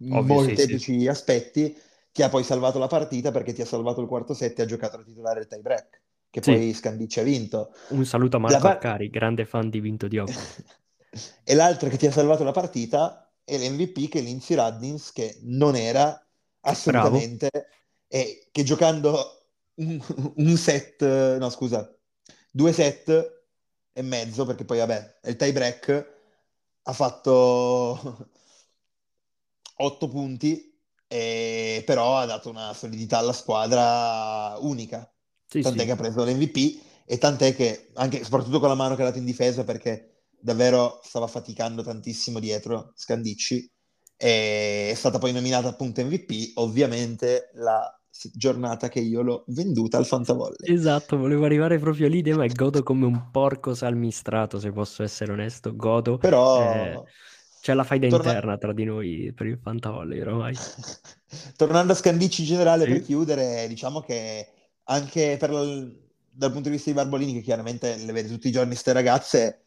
[0.10, 1.08] Ovvio, molteplici sì, sì.
[1.08, 1.78] aspetti,
[2.12, 4.66] ti ha poi salvato la partita perché ti ha salvato il quarto set e ha
[4.66, 6.52] giocato la titolare il tie break, che sì.
[6.52, 7.74] poi Scandicci ha vinto.
[7.90, 10.30] Un saluto a Marco par- Accari, grande fan di Vinto Diop.
[11.44, 15.40] e l'altra che ti ha salvato la partita è l'MVP che è Lindsay Raddins, che
[15.44, 16.24] non era
[16.62, 17.50] assolutamente...
[17.52, 17.76] Bravo
[18.08, 20.02] e che giocando un,
[20.36, 21.94] un, set, no scusa,
[22.52, 23.44] due set
[23.94, 26.16] e mezzo, perché poi vabbè, è il tie break,
[26.88, 28.30] ha fatto
[29.78, 30.74] otto punti,
[31.08, 35.10] e però ha dato una solidità alla squadra unica.
[35.46, 35.86] Sì, tant'è sì.
[35.86, 39.18] che ha preso l'MVP e tant'è che, anche soprattutto con la mano che ha dato
[39.18, 43.70] in difesa, perché davvero stava faticando tantissimo dietro Scandicci,
[44.16, 47.94] è stata poi nominata appunto MVP, ovviamente la
[48.34, 50.74] giornata che io l'ho venduta al Fantavolley.
[50.74, 55.76] Esatto, volevo arrivare proprio lì, ma godo come un porco salmistrato, se posso essere onesto,
[55.76, 56.18] godo.
[56.18, 56.62] Però...
[56.62, 57.04] Eh,
[57.60, 60.56] c'è la faida Torna- interna tra di noi per il Fantavolley ormai.
[61.58, 62.92] Tornando a Scandicci in generale, Sì.
[62.92, 64.48] per chiudere, diciamo che
[64.84, 68.52] anche per l- dal punto di vista di Barbolini, che chiaramente le vede tutti i
[68.52, 69.66] giorni ste ragazze,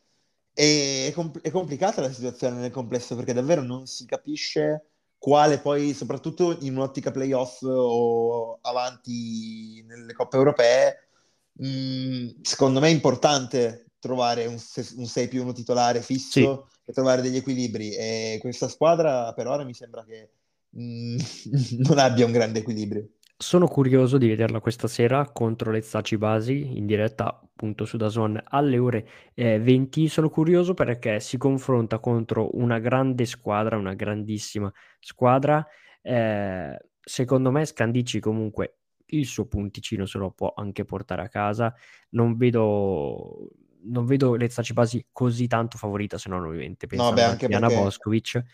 [0.52, 4.89] è compl- è complicata la situazione nel complesso perché davvero non si capisce
[5.20, 11.08] quale poi, soprattutto in un'ottica playoff o avanti nelle coppe europee,
[11.52, 17.36] mh, secondo me è importante trovare un, 6 più 1 titolare fisso e trovare degli
[17.36, 17.94] equilibri.
[17.94, 20.30] E questa squadra per ora mi sembra che
[20.70, 21.16] mh,
[21.86, 23.06] non abbia un grande equilibrio.
[23.42, 28.38] Sono curioso di vederla questa sera contro le Zaci Basi in diretta appunto su Dazon
[28.48, 30.08] alle ore eh, 20.
[30.08, 35.66] Sono curioso perché si confronta contro una grande squadra, una grandissima squadra.
[36.02, 41.74] Eh, secondo me Scandicci comunque il suo punticino se lo può anche portare a casa.
[42.10, 43.48] Non vedo,
[43.84, 47.46] non vedo le Zaci Basi così tanto favorita, se non ovviamente pensando beh, a anche
[47.46, 48.44] Diana perché Boskovic.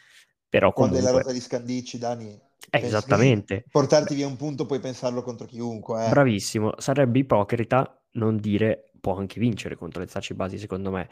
[0.49, 1.33] Però Quando è la comunque...
[1.33, 3.65] rosa di Scandicci, Dani, Esattamente.
[3.71, 6.07] portarti via un punto puoi pensarlo contro chiunque.
[6.07, 6.09] eh.
[6.09, 11.09] Bravissimo, sarebbe ipocrita non dire può anche vincere contro le Zaci Basi, secondo me,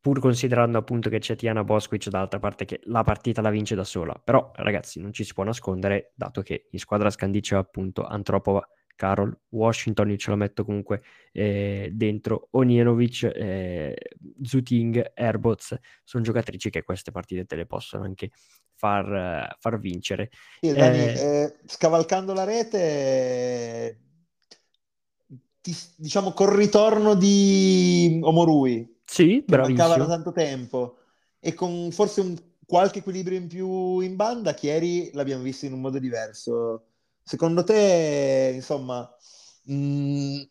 [0.00, 3.84] pur considerando appunto che c'è Tiana Bosquic dall'altra parte che la partita la vince da
[3.84, 4.20] sola.
[4.22, 8.66] Però, ragazzi, non ci si può nascondere, dato che in squadra Scandiccia appunto Antropova,
[8.96, 13.94] Carol, Washington, io ce la metto comunque eh, dentro, Onienovic, eh,
[14.42, 18.30] Zuting, Airbots, sono giocatrici che queste partite te le possono anche
[18.74, 20.30] far, far vincere.
[20.60, 24.00] Sì, Dani, Eh, eh, scavalcando la rete,
[25.60, 30.98] ti- diciamo col ritorno di Omorui, Sì, che mancava da tanto tempo,
[31.38, 35.80] e con forse un qualche equilibrio in più in banda, Chieri l'abbiamo visto in un
[35.80, 36.86] modo diverso.
[37.28, 39.00] Secondo te, insomma,
[39.64, 40.42] mh,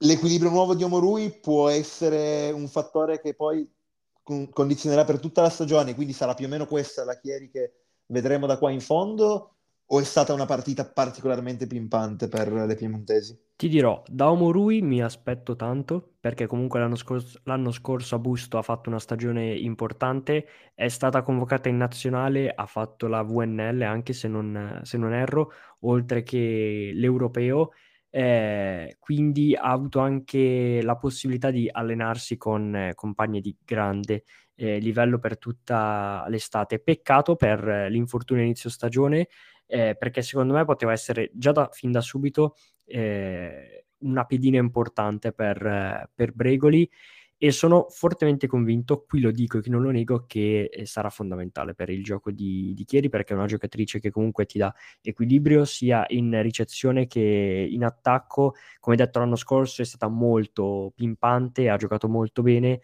[0.00, 3.66] l'equilibrio nuovo di Omorui può essere un fattore che poi
[4.22, 7.72] con- condizionerà per tutta la stagione, quindi sarà più o meno questa la Chieri che
[8.08, 13.38] vedremo da qua in fondo, o è stata una partita particolarmente pimpante per le piemontesi?
[13.56, 18.58] Ti dirò, da Omorui mi aspetto tanto, perché comunque l'anno scorso, l'anno scorso a Busto
[18.58, 24.14] ha fatto una stagione importante, è stata convocata in nazionale, ha fatto la VNL anche
[24.14, 27.70] se non, se non erro, oltre che l'europeo,
[28.10, 34.78] eh, quindi ha avuto anche la possibilità di allenarsi con eh, compagni di grande eh,
[34.78, 36.78] livello per tutta l'estate.
[36.78, 39.28] Peccato per l'infortunio inizio stagione,
[39.66, 45.32] eh, perché secondo me poteva essere già da, fin da subito eh, una pedina importante
[45.32, 46.88] per, eh, per Bregoli
[47.44, 51.74] e sono fortemente convinto, qui lo dico e non lo nego, che eh, sarà fondamentale
[51.74, 55.64] per il gioco di, di Chieri perché è una giocatrice che comunque ti dà equilibrio
[55.64, 58.54] sia in ricezione che in attacco.
[58.78, 62.80] Come detto l'anno scorso è stata molto pimpante, ha giocato molto bene.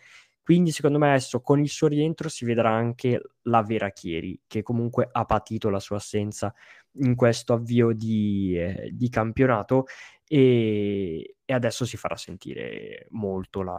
[0.48, 4.62] Quindi secondo me adesso con il suo rientro si vedrà anche la vera Chieri, che
[4.62, 6.54] comunque ha patito la sua assenza
[7.00, 9.84] in questo avvio di, eh, di campionato
[10.26, 13.78] e, e adesso si farà sentire molto la,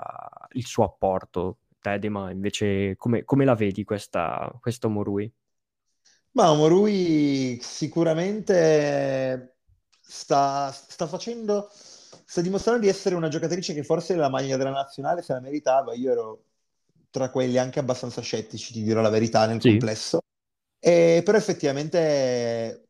[0.51, 1.57] il suo apporto.
[1.81, 5.33] Tedema, invece, come, come la vedi questa, questo Morui?
[6.33, 9.55] Ma Omorui sicuramente
[9.99, 15.23] sta, sta facendo, sta dimostrando di essere una giocatrice che forse la maglia della nazionale
[15.23, 15.95] se la meritava.
[15.95, 16.43] Io ero
[17.09, 19.69] tra quelli anche abbastanza scettici, ti dirò la verità, nel Sì.
[19.69, 20.19] complesso.
[20.79, 22.87] E, però effettivamente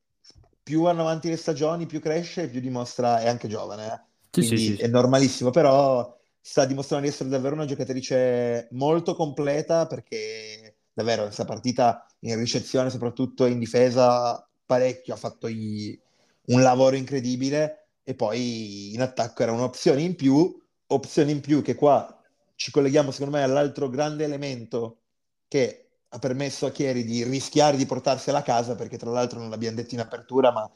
[0.64, 4.02] più vanno avanti le stagioni, più cresce, più dimostra, è anche giovane, eh.
[4.32, 4.82] Sì, quindi sì, sì.
[4.82, 11.46] è normalissimo, però sta dimostrando di essere davvero una giocatrice molto completa perché davvero questa
[11.46, 16.00] partita in ricezione, soprattutto in difesa, parecchio, ha fatto i-
[16.48, 21.76] un lavoro incredibile e poi in attacco era un'opzione in più, opzione in più che
[21.76, 22.19] qua
[22.60, 25.04] ci colleghiamo secondo me all'altro grande elemento
[25.48, 29.50] che ha permesso a Chieri di rischiare di portarsela a casa perché tra l'altro non
[29.50, 30.70] l'abbiamo detto in apertura, ma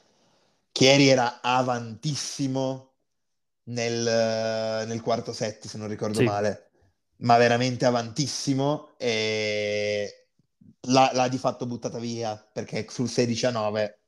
[0.72, 2.92] Chieri era avantissimo
[3.64, 6.24] nel, nel quarto set, se non ricordo Sì.
[6.24, 6.70] male,
[7.16, 10.28] ma veramente avantissimo e
[10.88, 13.98] l'ha, l'ha di fatto buttata via perché sul 16 a 9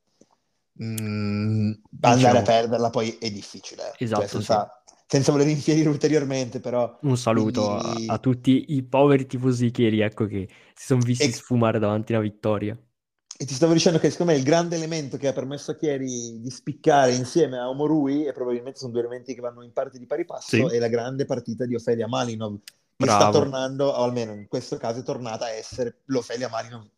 [0.82, 2.38] mm, andare Diciamo.
[2.38, 4.75] a perderla poi è difficile, cioè, Esatto, senza,
[5.06, 9.70] senza voler infierire ulteriormente, però Un saluto a- quindi- a, tutti i poveri tifosi di
[9.70, 12.76] Chieri, ecco, che si sono visti E- sfumare davanti alla vittoria.
[13.38, 16.40] E ti stavo dicendo che secondo me il grande elemento che ha permesso a Chieri
[16.40, 20.06] di spiccare insieme a Omorui, e probabilmente sono due elementi che vanno in parte di
[20.06, 20.74] pari passo, Sì.
[20.74, 22.58] è la grande partita di Ofelia Malinov,
[22.96, 23.32] che sta Bravo.
[23.38, 26.88] tornando, o almeno in questo caso è tornata a essere l'Ofelia Malinov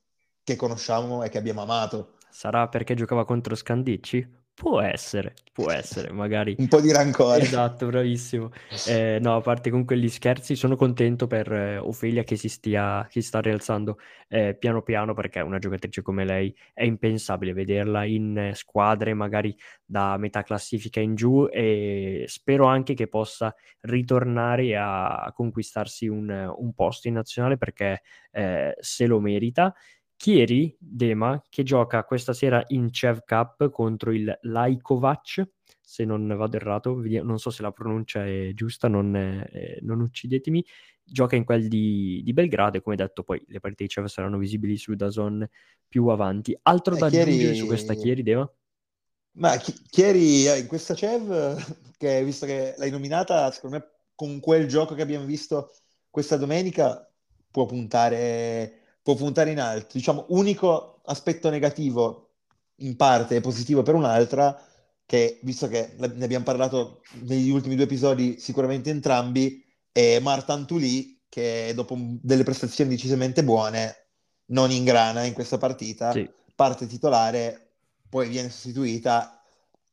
[0.44, 2.14] che conosciamo e che abbiamo amato.
[2.31, 4.38] Sarà perché giocava contro Scandicci?
[4.59, 6.57] Può essere, può essere, magari.
[6.59, 7.42] Un po' di rancore.
[7.42, 8.51] Esatto, bravissimo.
[8.88, 13.07] Eh, no, a parte comunque gli scherzi, sono contento per eh, Ofelia che si stia,
[13.09, 18.37] che sta rialzando eh, piano piano perché una giocatrice come lei è impensabile vederla in
[18.37, 25.18] eh, squadre magari da metà classifica in giù e spero anche che possa ritornare a,
[25.18, 29.73] a conquistarsi un, un, posto in nazionale perché eh, se lo merita.
[30.19, 35.49] Chieri Dema che gioca questa sera in Chev Cup contro il Lajkovac,
[35.81, 40.65] se non vado errato, non so se la pronuncia è giusta, non, eh, non uccidetemi,
[41.05, 44.39] gioca in quel di, di, Belgrado e come detto poi le partite di Chev saranno
[44.39, 45.49] visibili su Dazon
[45.87, 46.59] più avanti.
[46.63, 47.31] Altro eh, da Chieri...
[47.31, 48.53] aggiungere su questa Chieri Dema?
[49.35, 51.57] Ma Chieri eh, in questa Chev,
[51.97, 55.71] che visto che l'hai nominata, secondo me con quel gioco che abbiamo visto
[56.11, 57.09] questa domenica
[57.53, 58.78] può puntare
[59.09, 59.97] può puntare in alto.
[59.97, 62.33] Diciamo, unico aspetto negativo,
[62.81, 64.61] in parte positivo per un'altra,
[65.07, 71.23] che visto che ne abbiamo parlato negli ultimi due episodi, sicuramente entrambi, è Marta Antulì,
[71.27, 74.09] che dopo delle prestazioni decisamente buone,
[74.49, 76.29] non ingrana in questa partita, sì.
[76.55, 77.77] parte titolare,
[78.11, 79.42] poi viene sostituita,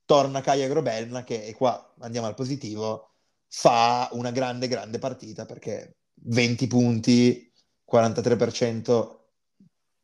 [0.03, 3.11] torna Kaya Grobelna, che e qua andiamo al positivo,
[3.47, 7.53] fa una grande, grande partita perché 20 punti,
[7.89, 9.19] 43%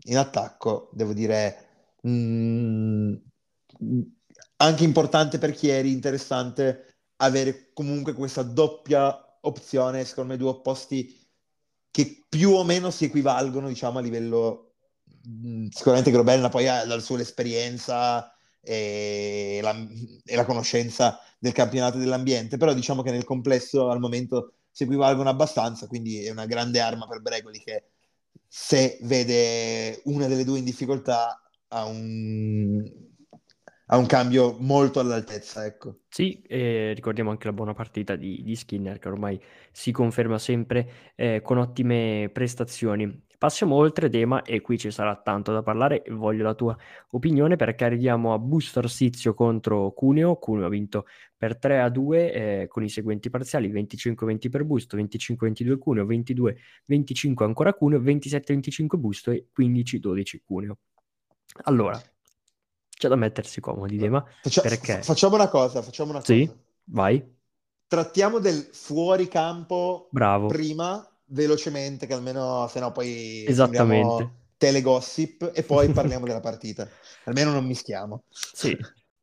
[0.06, 2.12] in attacco, devo dire, mh,
[3.84, 4.02] mm,
[4.58, 11.20] anche importante per Chieri, interessante avere comunque questa doppia opzione, secondo me due opposti
[11.92, 14.76] che più o meno si equivalgono, diciamo, a livello...
[15.24, 19.76] Mh, mm, sicuramente Grobelna poi ha la sua esperienza e la,
[20.26, 25.30] e la conoscenza del campionato dell'ambiente, però diciamo che nel complesso al momento si equivalgono
[25.30, 27.84] abbastanza, quindi è una grande arma per Bregoli che
[28.48, 32.84] se vede una delle due in difficoltà ha un,
[33.88, 35.66] ha un cambio molto all'altezza.
[35.66, 36.00] Ecco.
[36.10, 41.14] Sì, e ricordiamo anche la buona partita di, di Skinner che ormai si conferma sempre
[41.16, 43.30] eh, con ottime prestazioni.
[43.42, 46.78] Passiamo oltre Dema e qui ci sarà tanto da parlare, voglio la tua
[47.10, 52.34] opinione perché arriviamo a Busto Arsizio contro Cuneo, Cuneo ha vinto per 3 a 2
[52.34, 59.32] eh, con i seguenti parziali 25-20 per Busto, 25-22 Cuneo, 22-25 ancora Cuneo, 27-25 Busto
[59.32, 60.78] e 15-12 Cuneo.
[61.64, 62.00] Allora,
[62.90, 65.02] c'è da mettersi comodi Dema Faccia- perché...
[65.02, 66.32] Facciamo una cosa, facciamo una cosa.
[66.32, 66.48] Sì,
[66.84, 67.28] vai.
[67.88, 70.46] Trattiamo del fuori campo Bravo.
[70.46, 74.30] prima velocemente, che almeno se no poi Esattamente.
[74.58, 76.88] telegossip e poi parliamo della partita.
[77.26, 78.24] Almeno non mischiamo.
[78.30, 78.78] Sì,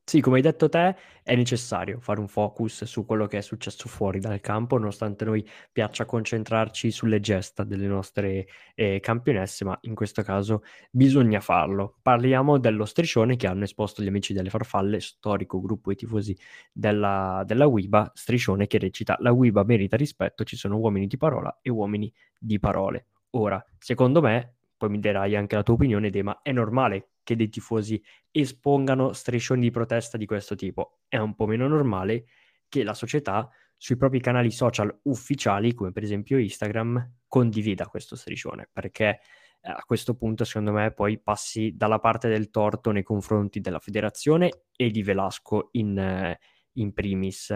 [0.09, 3.91] sì, come hai detto te, è necessario fare un focus su quello che è successo
[3.91, 9.95] fuori dal campo, nonostante noi piaccia concentrarci sulle gesta delle nostre eh, campionesse, ma in
[9.95, 11.99] questo caso bisogna farlo.
[12.01, 16.35] Parliamo dello striscione che hanno esposto gli amici delle farfalle, storico gruppo di tifosi
[16.73, 21.59] della, della WIBA, striscione che recita La WIBA merita rispetto, ci sono uomini di parola
[21.61, 23.09] e uomini di parole.
[23.33, 27.51] Ora, secondo me, poi mi darai anche la tua opinione, Dema, è normale che dei
[27.51, 31.01] tifosi espongano striscioni di protesta di questo tipo.
[31.09, 32.25] È un po' meno normale
[32.71, 38.71] che la società sui propri canali social ufficiali, come per esempio Instagram, condivida questo striscione,
[38.73, 39.21] perché
[39.61, 43.79] eh, a questo punto secondo me poi passi dalla parte del torto nei confronti della
[43.79, 46.39] federazione e di Velasco in, eh,
[46.77, 47.55] in primis,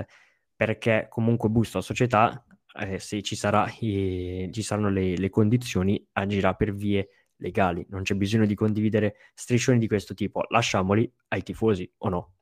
[0.54, 2.44] perché comunque busto la società,
[2.78, 7.08] eh, se ci, sarà, eh, ci saranno le, le condizioni, agirà per vie
[7.42, 12.32] legali, non c'è bisogno di condividere striscioni di questo tipo, lasciamoli ai tifosi o no?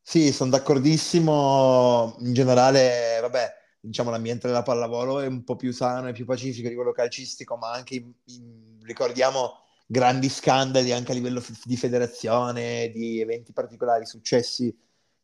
[0.00, 2.16] Sì, sono d'accordissimo.
[2.20, 6.68] In generale, vabbè, diciamo l'ambiente della pallavolo è un po' più sano e più pacifico
[6.68, 11.76] di quello calcistico, ma anche in, in, ricordiamo grandi scandali anche a livello f- di
[11.76, 14.74] federazione, di eventi particolari successi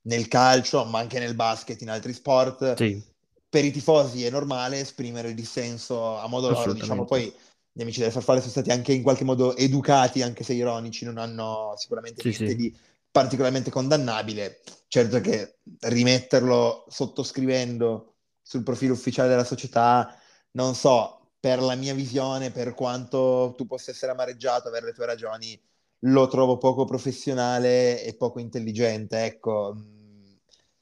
[0.03, 2.75] nel calcio, ma anche nel basket, in altri sport.
[2.75, 3.03] Sì.
[3.49, 7.33] Per i tifosi è normale esprimere il dissenso a modo loro, diciamo poi
[7.77, 11.19] gli amici delle farfalle sono stati anche in qualche modo educati, anche se ironici, non
[11.19, 12.57] hanno sicuramente sì, niente sì.
[12.57, 12.77] di
[13.11, 14.61] particolarmente condannabile.
[14.87, 20.17] Certo che rimetterlo sottoscrivendo sul profilo ufficiale della società,
[20.53, 25.07] non so, per la mia visione, per quanto tu possa essere amareggiato, avere le tue
[25.07, 25.61] ragioni,
[26.07, 29.25] lo trovo poco professionale e poco intelligente.
[29.25, 29.77] Ecco,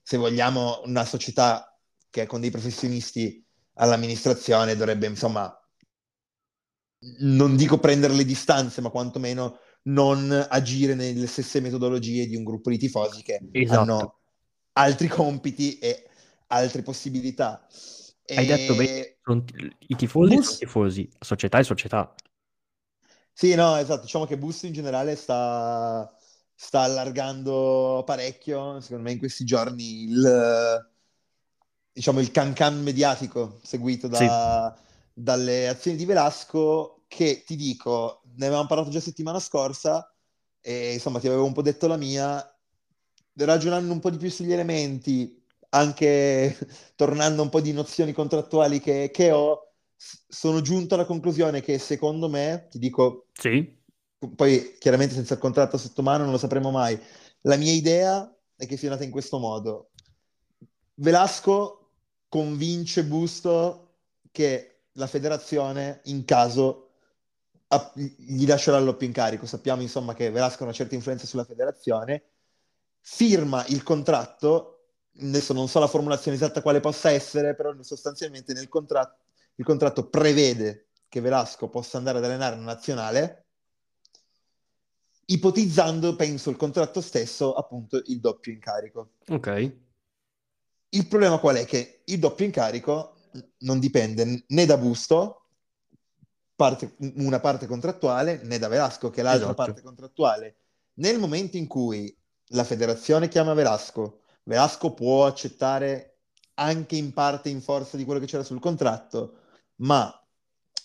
[0.03, 1.74] se vogliamo una società
[2.11, 3.43] che con dei professionisti
[3.76, 5.57] all'amministrazione dovrebbe, insomma,
[7.20, 12.70] non dico prendere le distanze, ma quantomeno non agire nelle stesse metodologie di un gruppo
[12.70, 13.80] di tifosi che esatto.
[13.80, 14.18] hanno
[14.74, 16.09] altri compiti e
[16.48, 17.66] altre possibilità.
[18.26, 18.46] Hai e...
[18.46, 19.18] detto bene,
[19.88, 20.44] i tifosi Bus...
[20.44, 22.14] sono tifosi, società è società.
[23.32, 26.14] Sì, no, esatto, diciamo che Bus in generale sta,
[26.55, 30.90] sta allargando parecchio, secondo me in questi giorni il,
[31.92, 34.80] diciamo, il cancan mediatico seguito da, sì.
[35.15, 40.11] Dalle azioni di Velasco che ti dico, ne avevamo parlato già settimana scorsa
[40.61, 42.43] e insomma ti avevo un po' detto la mia,
[43.35, 46.57] ragionando un po' di più sugli elementi, anche
[46.97, 52.29] tornando un po' di nozioni contrattuali che, che ho, sono giunto alla conclusione che secondo
[52.29, 53.79] me, ti dico, sì.
[54.35, 56.99] poi chiaramente senza il contratto sotto mano non lo sapremo mai,
[57.43, 59.91] la mia idea è che sia nata in questo modo.
[60.95, 61.91] Velasco
[62.29, 63.97] convince Busto
[64.31, 66.88] che la federazione in caso
[67.95, 69.47] gli lascerà il doppio incarico.
[69.47, 72.22] Sappiamo insomma che Velasco ha una certa influenza sulla federazione,
[73.01, 74.84] firma il contratto,
[75.18, 79.20] adesso non so la formulazione esatta quale possa essere, però sostanzialmente nel contratto
[79.57, 83.45] il contratto prevede che Velasco possa andare ad allenare una nazionale,
[85.26, 89.11] ipotizzando, penso, il contratto stesso, appunto, il doppio incarico.
[89.28, 89.76] Ok.
[90.88, 91.64] Il problema qual è?
[91.66, 93.12] Che il doppio incarico
[93.59, 95.47] non dipende né da Busto,
[96.55, 99.62] parte, una parte contrattuale, né da Velasco, che è l'altra esatto.
[99.62, 100.57] parte contrattuale.
[100.95, 102.14] Nel momento in cui
[102.49, 106.18] la federazione chiama Velasco, Velasco può accettare
[106.55, 109.39] anche in parte in forza di quello che c'era sul contratto,
[109.76, 110.14] ma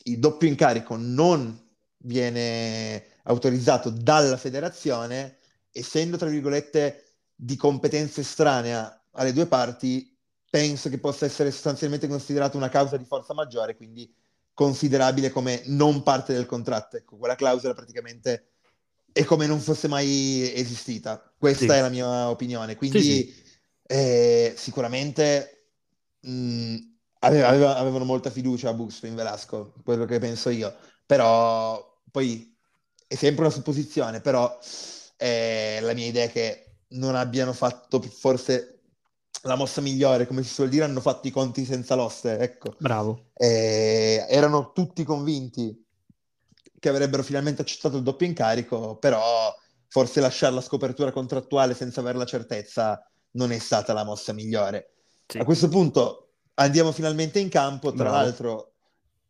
[0.04, 1.66] il doppio incarico non
[2.00, 5.38] viene autorizzato dalla federazione,
[5.72, 7.04] essendo tra virgolette
[7.36, 10.17] di competenza estranea alle due parti,
[10.50, 14.14] penso che possa essere sostanzialmente considerata una causa di forza maggiore, quindi
[14.54, 16.98] considerabile come non parte del contratto.
[16.98, 18.52] Ecco, quella clausola praticamente
[19.12, 21.34] è come non fosse mai esistita.
[21.38, 21.80] Questa sì.
[21.80, 22.76] è la mia opinione.
[22.76, 23.44] Quindi sì, sì.
[23.84, 25.74] Eh, sicuramente
[26.22, 26.78] mh,
[27.20, 30.76] aveva, avevano molta fiducia a Busto in Velasco, quello che penso io.
[31.06, 32.56] Però poi
[33.08, 34.58] è sempre una supposizione, però
[35.18, 38.77] eh, la mia idea è che non abbiano fatto forse
[39.44, 42.76] la mossa migliore, come si suol dire, hanno fatto i conti senza l'oste, ecco.
[42.80, 43.28] Bravo.
[43.34, 45.86] Eh, erano tutti convinti
[46.80, 49.56] che avrebbero finalmente accettato il doppio incarico, però
[49.88, 54.94] forse lasciare la scopertura contrattuale senza avere la certezza non è stata la mossa migliore.
[55.28, 55.38] Sì.
[55.38, 58.16] A questo punto andiamo finalmente in campo, tra Bravo.
[58.16, 58.72] l'altro,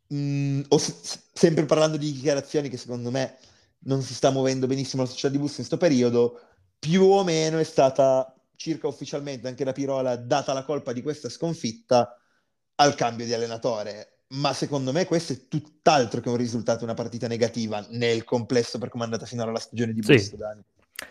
[0.08, 3.38] mh, mm, s- sempre parlando di dichiarazioni che secondo me
[3.80, 6.42] non si sta muovendo benissimo la società di bus in questo periodo,
[6.80, 11.30] più o meno è stata circa ufficialmente anche da Pirola data la colpa di questa
[11.30, 12.20] sconfitta
[12.76, 14.24] al cambio di allenatore.
[14.30, 18.90] Ma secondo me questo è tutt'altro che un risultato, una partita negativa nel complesso per
[18.90, 20.36] come è andata finora la stagione di Busto, sì.
[20.36, 20.62] Dani.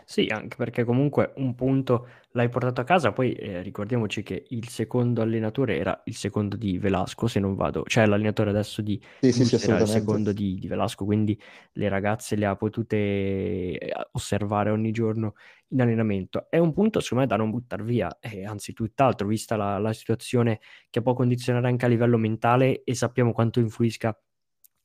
[0.05, 4.69] Sì, anche perché comunque un punto l'hai portato a casa, poi eh, ricordiamoci che il
[4.69, 9.31] secondo allenatore era il secondo di Velasco, se non vado, cioè l'allenatore adesso di sì,
[9.31, 11.41] sì, sì, era il secondo di, di, Velasco, quindi
[11.75, 15.35] le ragazze le ha potute eh, osservare ogni giorno
[15.69, 16.49] in allenamento.
[16.51, 19.93] È un punto, secondo me, da non buttare via, eh, anzi tutt'altro, vista la, la
[19.93, 20.59] situazione
[20.91, 24.19] che può condizionare anche a livello mentale e sappiamo quanto influisca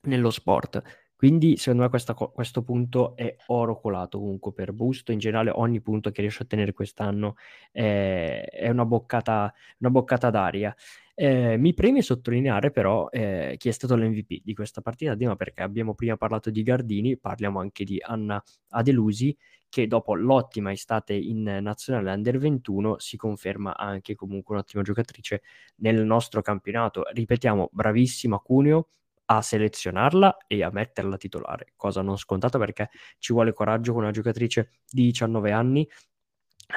[0.02, 0.82] nello sport.
[1.22, 5.80] Quindi secondo me questa, questo punto è oro colato comunque per Busto, in generale ogni
[5.80, 7.36] punto che riesce a ottenere quest'anno
[7.72, 10.76] è, è una, boccata, una boccata d'aria.
[11.13, 15.61] Eh, mi preme sottolineare però eh, chi è stato l'MVP di questa partita, Dima, perché
[15.61, 19.38] abbiamo prima parlato di Gardini, parliamo anche di Anna Adelusi,
[19.69, 25.43] che dopo l'ottima estate in nazionale under 21 si conferma anche comunque un'ottima giocatrice
[25.76, 27.03] nel nostro campionato.
[27.13, 28.88] Ripetiamo, bravissima Cuneo,
[29.32, 34.11] a selezionarla e a metterla titolare, cosa non scontata perché ci vuole coraggio con una
[34.11, 35.88] giocatrice di 19 anni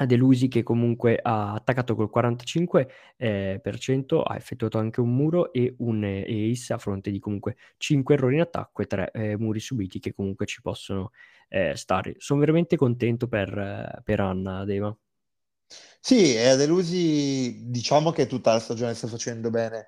[0.06, 2.86] Delusi che comunque ha attaccato col 45%,
[3.16, 3.60] eh,
[4.24, 8.34] ha effettuato anche un muro e un eh, ace a fronte di comunque 5 errori
[8.34, 11.12] in attacco e 3 eh, muri subiti che comunque ci possono
[11.48, 12.16] eh, stare.
[12.18, 14.96] Sono veramente contento per, per Anna Deva.
[16.00, 19.86] Sì, e Delusi diciamo che tutta la stagione sta facendo bene.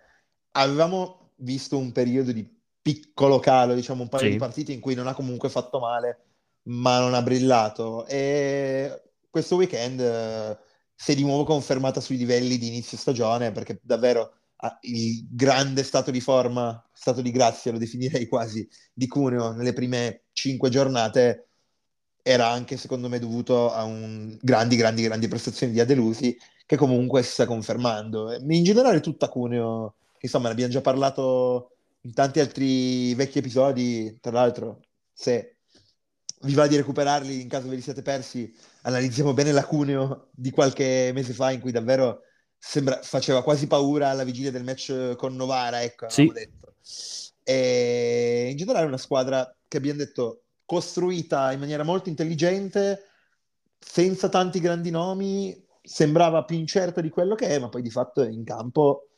[0.52, 2.55] Avevamo visto un periodo di
[2.86, 4.30] piccolo calo, diciamo un paio sì.
[4.30, 6.20] di partite in cui non ha comunque fatto male,
[6.68, 8.06] ma non ha brillato.
[8.06, 10.56] E questo weekend eh,
[10.94, 15.82] si è di nuovo confermata sui livelli di inizio stagione, perché davvero ah, il grande
[15.82, 21.48] stato di forma, stato di grazia, lo definirei quasi, di Cuneo nelle prime cinque giornate
[22.22, 27.24] era anche secondo me dovuto a un grandi, grandi, grandi prestazioni di Adelusi che comunque
[27.24, 28.32] si sta confermando.
[28.32, 31.75] In generale tutta Cuneo, insomma ne abbiamo già parlato
[32.06, 34.80] in tanti altri vecchi episodi, tra l'altro,
[35.12, 35.56] se
[36.42, 40.52] vi va di recuperarli in caso ve li siate persi, analizziamo bene la Cuneo di
[40.52, 42.20] qualche mese fa in cui davvero
[42.56, 46.30] sembra, faceva quasi paura alla vigilia del match con Novara, ecco, sì.
[46.32, 46.74] detto.
[47.42, 53.02] E in generale è una squadra che abbiamo detto costruita in maniera molto intelligente,
[53.80, 58.22] senza tanti grandi nomi, sembrava più incerto di quello che è, ma poi di fatto
[58.22, 59.08] in campo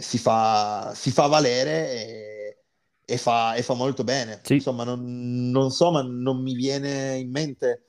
[0.00, 2.58] si, fa, si, fa, valere e,
[3.04, 4.40] e, fa, e fa, molto bene.
[4.42, 4.54] Sì.
[4.54, 7.87] Insomma, non, non so, ma non mi viene in mente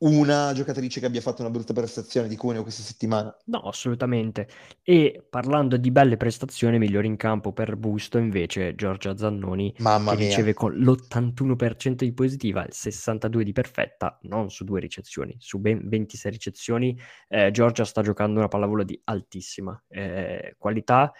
[0.00, 3.34] una giocatrice che abbia fatto una brutta prestazione di Cuneo questa settimana.
[3.46, 4.48] No, assolutamente.
[4.82, 10.18] E parlando di belle prestazioni, migliori in campo per Busto, invece Giorgia Zannoni Mamma che
[10.18, 10.28] mia.
[10.28, 15.80] riceve con l'81% di positiva, il 62% di perfetta, non su due ricezioni, su ben
[15.84, 16.98] 26 ricezioni.
[17.28, 21.12] Eh, Giorgia sta giocando una pallavolo di altissima eh, qualità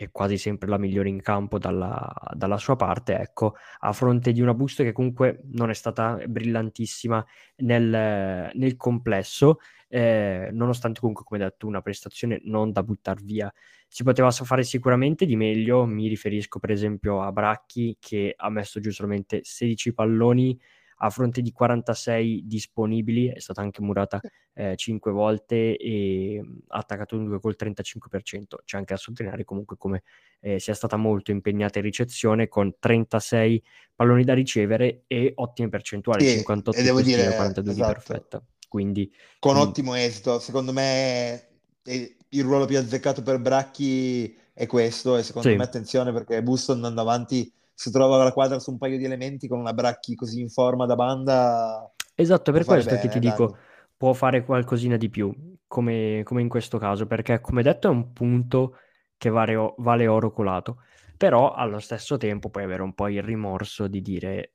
[0.00, 4.40] è quasi sempre la migliore in campo dalla, dalla, sua parte, ecco, a fronte di
[4.40, 7.22] una busta che comunque non è stata brillantissima
[7.56, 13.52] nel, nel complesso, eh, nonostante comunque, come detto, una prestazione non da buttare via.
[13.86, 18.80] Si poteva fare sicuramente di meglio, mi riferisco per esempio a Bracchi che ha messo
[18.80, 20.58] giù solamente 16 palloni,
[21.02, 24.20] a fronte di 46 disponibili, è stata anche murata
[24.52, 28.56] eh, 5 volte e ha attaccato un 2 col 35%.
[28.64, 30.02] C'è anche da sottolineare comunque come
[30.40, 33.62] eh, sia stata molto impegnata in ricezione con 36
[33.94, 37.88] palloni da ricevere e ottime percentuali, sì, 58 e devo dire, 42 esatto.
[37.88, 38.42] di perfetta.
[38.68, 39.60] Quindi, con mh.
[39.60, 41.48] ottimo esito, secondo me
[41.82, 45.56] il ruolo più azzeccato per Bracchi è questo e secondo sì.
[45.56, 49.48] me attenzione perché Busto andando avanti si trova la quadra su un paio di elementi
[49.48, 51.90] con una Bracchi così in forma da banda.
[52.14, 53.30] Esatto, per questo bene, che ti dai.
[53.30, 53.56] dico,
[53.96, 55.34] può fare qualcosina di più,
[55.66, 58.76] come, come, in questo caso, perché come detto è un punto
[59.16, 60.82] che vale, vale oro colato,
[61.16, 64.52] però allo stesso tempo puoi avere un po' il rimorso di dire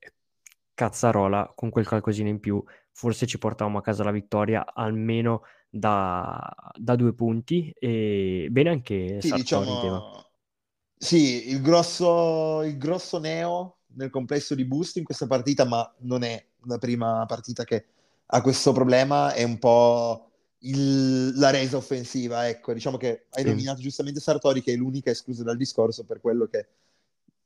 [0.76, 6.56] cazzarola, con quel qualcosina in più, forse ci portavamo a casa la vittoria almeno da,
[6.76, 10.26] da due punti e bene anche sì, Sartori diciamo,
[10.98, 16.24] sì, il grosso, il grosso neo nel complesso di Boost in questa partita, ma non
[16.24, 17.86] è la prima partita che
[18.28, 22.48] ha questo problema, è un po' il, la resa offensiva.
[22.48, 23.50] Ecco, diciamo che hai sì.
[23.50, 26.68] nominato giustamente Sartori, che è l'unica esclusa dal discorso, per quello che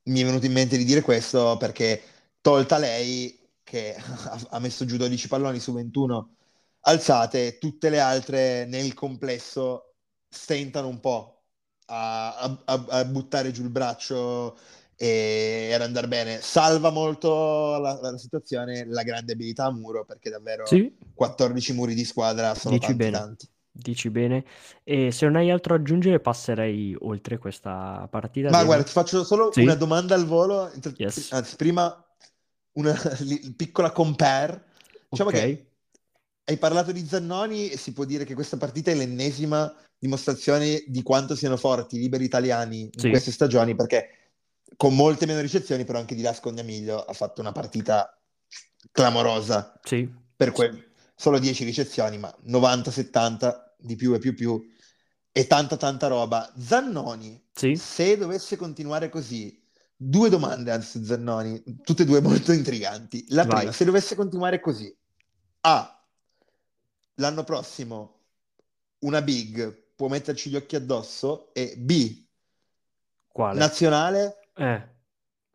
[0.04, 2.02] mi è venuto in mente di dire questo, perché
[2.40, 3.94] tolta lei, che
[4.50, 6.34] ha messo giù 12 palloni su 21
[6.82, 9.94] alzate, tutte le altre nel complesso
[10.28, 11.39] stentano un po'
[11.90, 14.56] a, a, a buttare giù il braccio
[14.96, 16.40] e ad andare bene.
[16.40, 20.94] Salva molto la, la, situazione la grande abilità a muro perché davvero sì.
[21.14, 23.16] 14 muri di squadra sono Dici tanti, bene.
[23.16, 23.48] tanti.
[23.72, 24.44] Dici bene.
[24.84, 28.50] E se non hai altro da aggiungere, passerei oltre questa partita.
[28.50, 28.66] Ma bene.
[28.66, 29.62] guarda, ti faccio solo sì.
[29.62, 30.70] una domanda al volo.
[30.96, 31.32] Yes.
[31.32, 32.04] Anzi, prima
[32.72, 32.94] una
[33.56, 34.64] piccola compare.
[35.08, 35.56] Diciamo okay.
[35.56, 35.69] che
[36.50, 41.02] hai parlato di Zannoni e si può dire che questa partita è l'ennesima dimostrazione di
[41.02, 43.08] quanto siano forti i liberi italiani in sì.
[43.08, 44.32] queste stagioni, perché
[44.76, 48.20] con molte meno ricezioni, però anche di là Scognamiglio ha fatto una partita
[48.90, 49.78] clamorosa.
[49.84, 50.10] Sì.
[50.34, 54.60] Per que- solo 10 ricezioni, ma 90-70 di più e più più.
[55.30, 56.52] E tanta tanta roba.
[56.58, 57.76] Zannoni, sì.
[57.76, 59.56] se dovesse continuare così,
[59.94, 63.24] due domande anzi Zannoni, tutte e due molto intriganti.
[63.28, 63.56] La Vai.
[63.58, 64.92] prima, se dovesse continuare così,
[65.60, 65.99] A,
[67.16, 68.18] l'anno prossimo
[69.00, 72.26] una big può metterci gli occhi addosso e B,
[73.32, 73.58] Quale?
[73.58, 74.88] nazionale, Eh.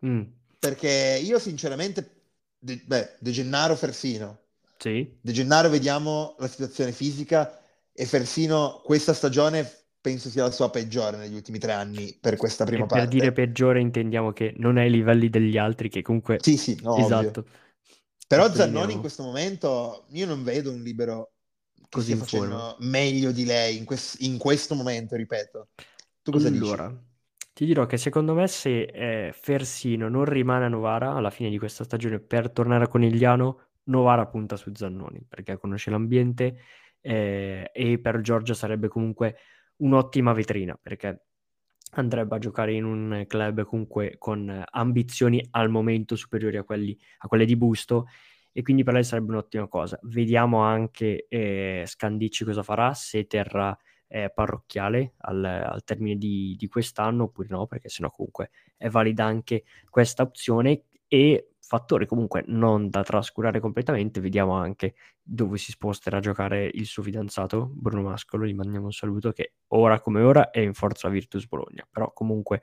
[0.06, 0.22] Mm.
[0.60, 2.12] perché io sinceramente,
[2.58, 4.39] De, beh, De Gennaro, Fersino.
[4.78, 5.20] Sì.
[5.22, 7.60] De Gennaro vediamo la situazione fisica
[7.93, 9.70] e Fersino questa stagione
[10.01, 13.06] penso sia la sua peggiore negli ultimi tre anni per questa prima E parte.
[13.06, 16.39] per dire peggiore intendiamo che non è ai livelli degli altri, che comunque...
[16.41, 17.39] Sì, sì, no, esatto.
[17.41, 17.45] Ovvio.
[18.28, 21.35] Però Zannoni in questo momento io non vedo un libero
[21.90, 25.68] così stia facendo meglio di lei in, quest- in, questo momento, ripeto.
[26.22, 27.14] Tu cosa allora, dici?
[27.54, 31.58] Ti dirò che secondo me se eh, Fersino non rimane a Novara alla fine di
[31.58, 36.58] questa stagione per tornare a Conigliano, Novara punta su Zannoni perché conosce l'ambiente
[37.02, 39.38] eh, e per Giorgia sarebbe comunque
[39.78, 41.26] un'ottima vetrina perché
[41.92, 47.28] andrebbe a giocare in un club comunque con ambizioni al momento superiori a, quelli, a
[47.28, 48.08] quelle di Busto
[48.58, 49.99] e quindi per lei sarebbe un'ottima cosa.
[50.03, 53.78] Vediamo anche eh, Scandicci cosa farà, se terrà
[54.08, 59.26] eh, parrocchiale al, al termine di, di, quest'anno oppure no, perché sennò comunque è valida
[59.26, 60.84] anche questa opzione.
[61.10, 66.86] E fattore comunque non da trascurare completamente, vediamo anche dove si sposterà a giocare il
[66.86, 71.10] suo fidanzato Bruno Mascolo, gli mandiamo un saluto che ora come ora è in Forza
[71.10, 72.62] Virtus Bologna, però comunque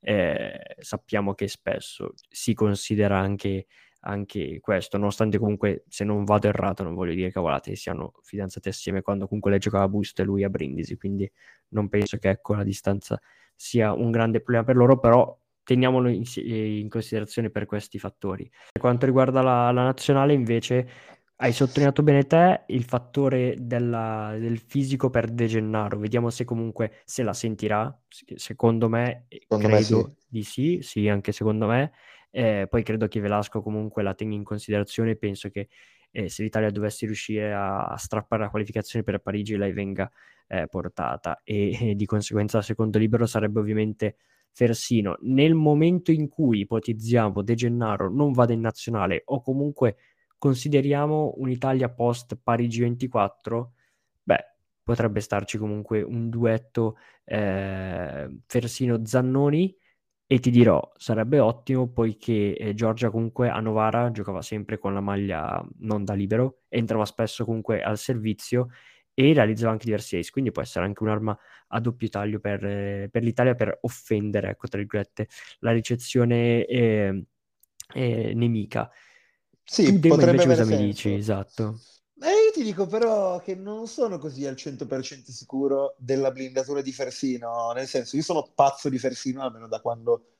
[0.00, 3.66] eh, sappiamo che spesso si considera anche
[4.04, 9.02] anche questo, nonostante comunque, se non vado errato, non voglio dire cavolate, siano fidanzati assieme
[9.02, 11.30] quando comunque lei giocava a Boost e lui a Brindisi, quindi
[11.68, 13.20] non penso che ecco la distanza
[13.54, 18.48] sia un grande problema per loro, però teniamolo in, in considerazione per questi fattori.
[18.72, 20.88] Per quanto riguarda la, la nazionale, invece,
[21.36, 25.98] Hai sottolineato bene te il fattore della- del fisico per De Gennaro.
[25.98, 27.92] Vediamo se comunque se la sentirà.
[28.36, 29.92] Secondo me, eh, Secondo me sì.
[29.92, 31.92] credo di sì, sì, anche secondo me.
[32.36, 35.14] Eh, poi credo che Velasco comunque la tenga in considerazione.
[35.14, 35.68] Penso che
[36.10, 40.10] eh, se l'Italia dovesse riuscire a, a strappare la qualificazione per Parigi, lei venga
[40.48, 44.16] eh, portata e, e di conseguenza il secondo libero sarebbe ovviamente
[44.50, 45.16] Fersino.
[45.20, 49.96] Nel momento in cui ipotizziamo De Gennaro non vada in nazionale o comunque
[50.36, 53.72] consideriamo un'Italia post Parigi 24,
[54.24, 54.44] beh,
[54.82, 59.76] potrebbe starci comunque un duetto eh, Fersino-Zannoni
[60.26, 65.00] e ti dirò, sarebbe ottimo poiché eh, Giorgia comunque a Novara giocava sempre con la
[65.00, 68.68] maglia non da libero, entrava spesso comunque al servizio
[69.12, 73.08] e realizzava anche diversi ace, quindi può essere anche un'arma a doppio taglio per, eh,
[73.10, 75.28] per l'Italia per offendere, ecco, tra virgolette,
[75.60, 77.26] la ricezione eh,
[77.94, 78.90] eh, nemica.
[79.62, 81.12] Sì, Tu, Dema, invece cosa mi dici?
[81.12, 81.78] Esatto.
[82.24, 86.90] Eh, io ti dico però che non sono così al 100% sicuro della blindatura di
[86.90, 90.36] Fersino, nel senso io sono pazzo di Fersino almeno da quando,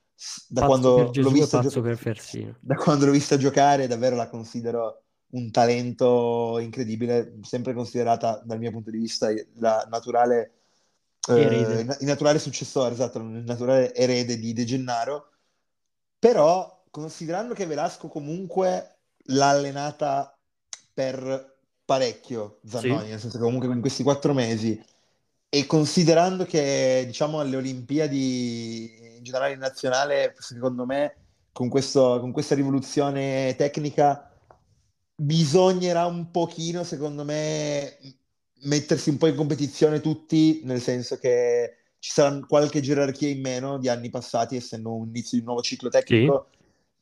[0.49, 2.57] da quando l'ho vista Fersino.
[2.61, 8.71] da quando l'ho vista giocare, davvero la considero un talento incredibile, sempre considerata dal mio
[8.71, 10.53] punto di vista la naturale,
[11.29, 15.33] eh, il naturale successore, esatto, il naturale erede di De Gennaro,
[16.19, 20.35] però considerando che Velasco comunque l'ha allenata
[20.95, 21.53] per
[21.85, 24.83] parecchio Zannoni, Sì, nel senso che comunque in questi quattro mesi
[25.49, 31.17] e considerando che diciamo alle Olimpiadi in generale in nazionale, secondo me
[31.53, 34.29] con questo- con questa rivoluzione tecnica
[35.15, 37.97] bisognerà un pochino, secondo me,
[38.63, 43.79] mettersi un po' in competizione tutti, nel senso che ci sarà qualche gerarchia in meno
[43.79, 46.49] di anni passati, essendo un inizio di un nuovo ciclo sì, tecnico,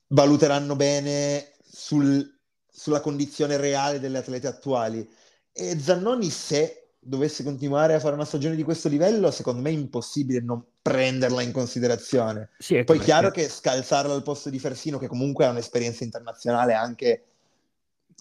[0.09, 2.39] valuteranno bene sul-
[2.73, 5.09] sulla condizione reale delle atlete attuali.
[5.53, 9.73] E Zannoni, se dovesse continuare a fare una stagione di questo livello, secondo me è
[9.73, 12.51] impossibile non prenderla in considerazione.
[12.59, 16.75] sì, Poi chiaro perché che scalzarla al posto di Fersino, che comunque ha un'esperienza internazionale
[16.75, 17.25] anche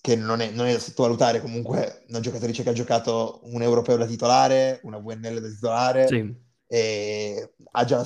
[0.02, 3.98] che non è, non è da sottovalutare, comunque una giocatrice che ha giocato un europeo
[3.98, 6.36] da titolare, una VNL da titolare, sì,
[6.66, 8.04] e ha già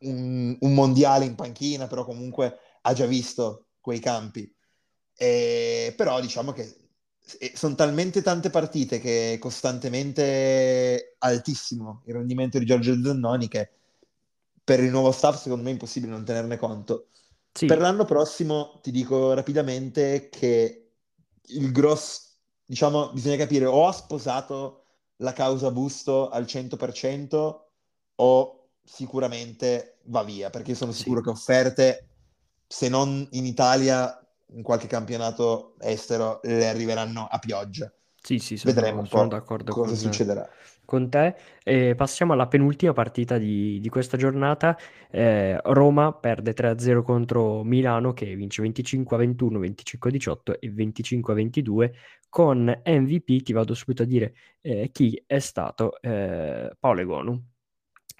[0.00, 4.52] un, un mondiale in panchina, però comunque ha già visto quei campi.
[5.20, 6.76] E- però diciamo che
[7.54, 13.70] sono talmente tante partite che è costantemente altissimo il rendimento di Giorgio Zannoni che
[14.64, 17.08] per il nuovo staff secondo me è impossibile non tenerne conto.
[17.54, 20.92] sì, Per l'anno prossimo ti dico rapidamente che
[21.50, 22.20] il grosso,
[22.64, 24.84] diciamo, bisogna capire o ha sposato
[25.16, 27.70] la causa Busto al 100%
[28.16, 32.08] o sicuramente va via, perché sono sì, sicuro che offerte,
[32.66, 34.18] se non in Italia,
[34.52, 37.92] in qualche campionato estero, le arriveranno a pioggia.
[38.38, 40.48] sì, sì, Vedremo sono, un sono po' d'accordo cosa con, succederà.
[40.84, 41.34] con te.
[41.62, 44.76] E passiamo alla penultima partita di, di questa giornata.
[45.10, 51.92] Eh, Roma perde 3-0 contro Milano che vince 25-21, 25-18 e 25-22
[52.28, 57.42] con MVP, ti vado subito a dire eh, chi è stato eh, Paolo Egonu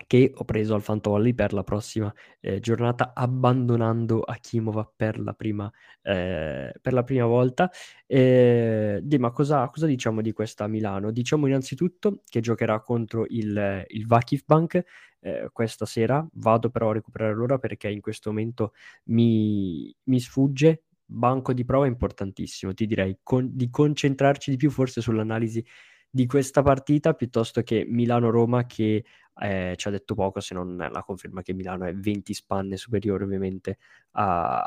[0.07, 5.71] che ho preso al Fantolli per la prossima eh, giornata abbandonando Akimova per la prima,
[6.03, 7.71] eh, per la prima volta.
[8.07, 11.11] Eh, Dima, cosa, cosa diciamo di questa Milano?
[11.11, 14.83] Diciamo innanzitutto che giocherà contro il, il Vakif Bank
[15.21, 18.73] eh, questa sera, vado però a recuperare l'ora perché in questo momento
[19.05, 20.83] mi, mi sfugge.
[21.11, 25.65] Banco di prova importantissimo, ti direi con- di concentrarci di più forse sull'analisi
[26.11, 29.05] di questa partita piuttosto che Milano-Roma che
[29.41, 33.25] eh, ci ha detto poco se non la conferma che Milano è 20 spanne superiore
[33.25, 33.79] ovviamente
[34.13, 34.61] a,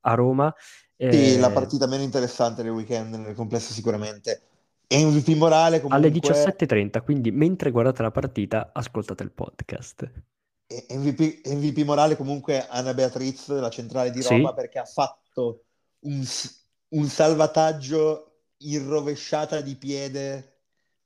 [0.00, 0.52] a Roma.
[1.08, 4.42] Sì, la Eh, partita meno interessante del weekend nel complesso sicuramente.
[4.88, 10.12] MVP morale alle comunque 17.30, quindi mentre guardate la partita ascoltate il podcast.
[10.68, 15.64] MVP, MVP morale comunque Anna Beatriz, la centrale di Roma, Sì, perché ha fatto
[16.00, 16.24] un,
[16.88, 20.55] un salvataggio in rovesciata di piede,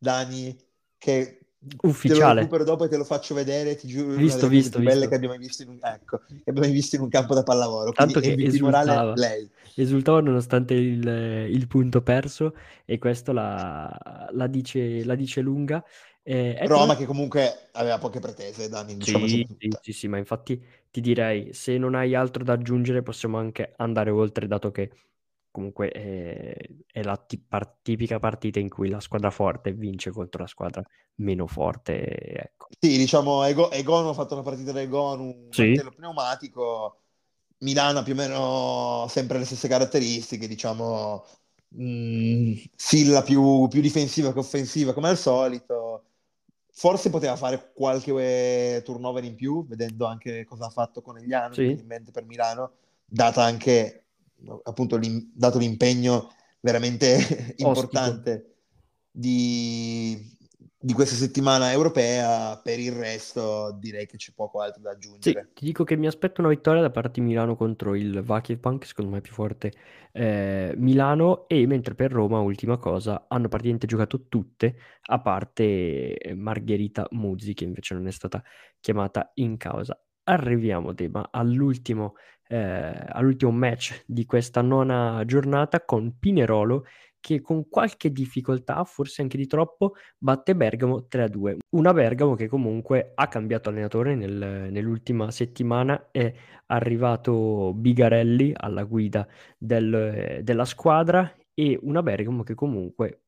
[0.00, 0.56] Dani,
[0.96, 2.46] che te lo ufficiale.
[2.46, 5.08] dopo e te lo faccio vedere, ti giuro, Visto, visto, più belle visto.
[5.10, 7.92] che abbiamo mai visto in un, ecco, che abbiamo visto in un campo da pallavolo.
[7.92, 9.46] Tanto che esultava, lei.
[9.76, 11.06] esultava nonostante il,
[11.50, 12.54] il punto perso
[12.86, 15.84] e questo la, la dice, la dice lunga.
[16.22, 20.62] Eh, tra Roma che comunque aveva poche pretese, Dani, diciamocela Sì, sì, sì, ma infatti
[20.90, 24.90] ti direi, se non hai altro da aggiungere, possiamo anche andare oltre, dato che
[25.50, 30.42] comunque è, è la ti- par- tipica partita in cui la squadra forte vince contro
[30.42, 30.82] la squadra
[31.16, 32.68] meno forte, ecco.
[32.78, 36.96] Sì, diciamo, Ego- Egono ha fatto una partita da Egono, un Sì, mantello pneumatico.
[37.58, 41.24] Milano ha più o meno sempre le stesse caratteristiche, diciamo,
[41.68, 46.04] mh, Silla più, più difensiva che offensiva come al solito.
[46.72, 51.66] Forse poteva fare qualche turnover in più, vedendo anche cosa ha fatto con Egliano, Sì.
[51.66, 52.72] in mente per Milano,
[53.04, 54.04] data anche
[54.62, 56.30] appunto l'im- dato l'impegno
[56.60, 58.56] veramente importante
[59.10, 60.36] di,
[60.78, 62.58] di questa settimana europea.
[62.58, 64.90] Per il resto direi che c'è poco altro da
[65.22, 65.48] Sì, aggiungere.
[65.52, 69.10] ti dico che mi aspetto una vittoria da parte di Milano contro il Vakifbank, secondo
[69.10, 69.70] me è più forte
[70.12, 77.06] eh, Milano, e mentre per Roma, ultima cosa, hanno praticamente giocato tutte, a parte Margherita
[77.10, 78.42] Muzzi, che invece non è stata
[78.80, 80.00] chiamata in causa.
[80.24, 82.14] Arriviamo, Dema, all'ultimo,
[82.46, 82.56] eh,
[83.08, 86.84] all'ultimo match di questa nona giornata con Pinerolo
[87.18, 91.56] che con qualche difficoltà, forse anche di troppo, batte Bergamo 3-2.
[91.70, 96.32] Una Bergamo che comunque ha cambiato allenatore nel- nell'ultima settimana, è
[96.66, 99.26] arrivato Bigarelli alla guida
[99.58, 103.24] del- della squadra e una Bergamo che comunque,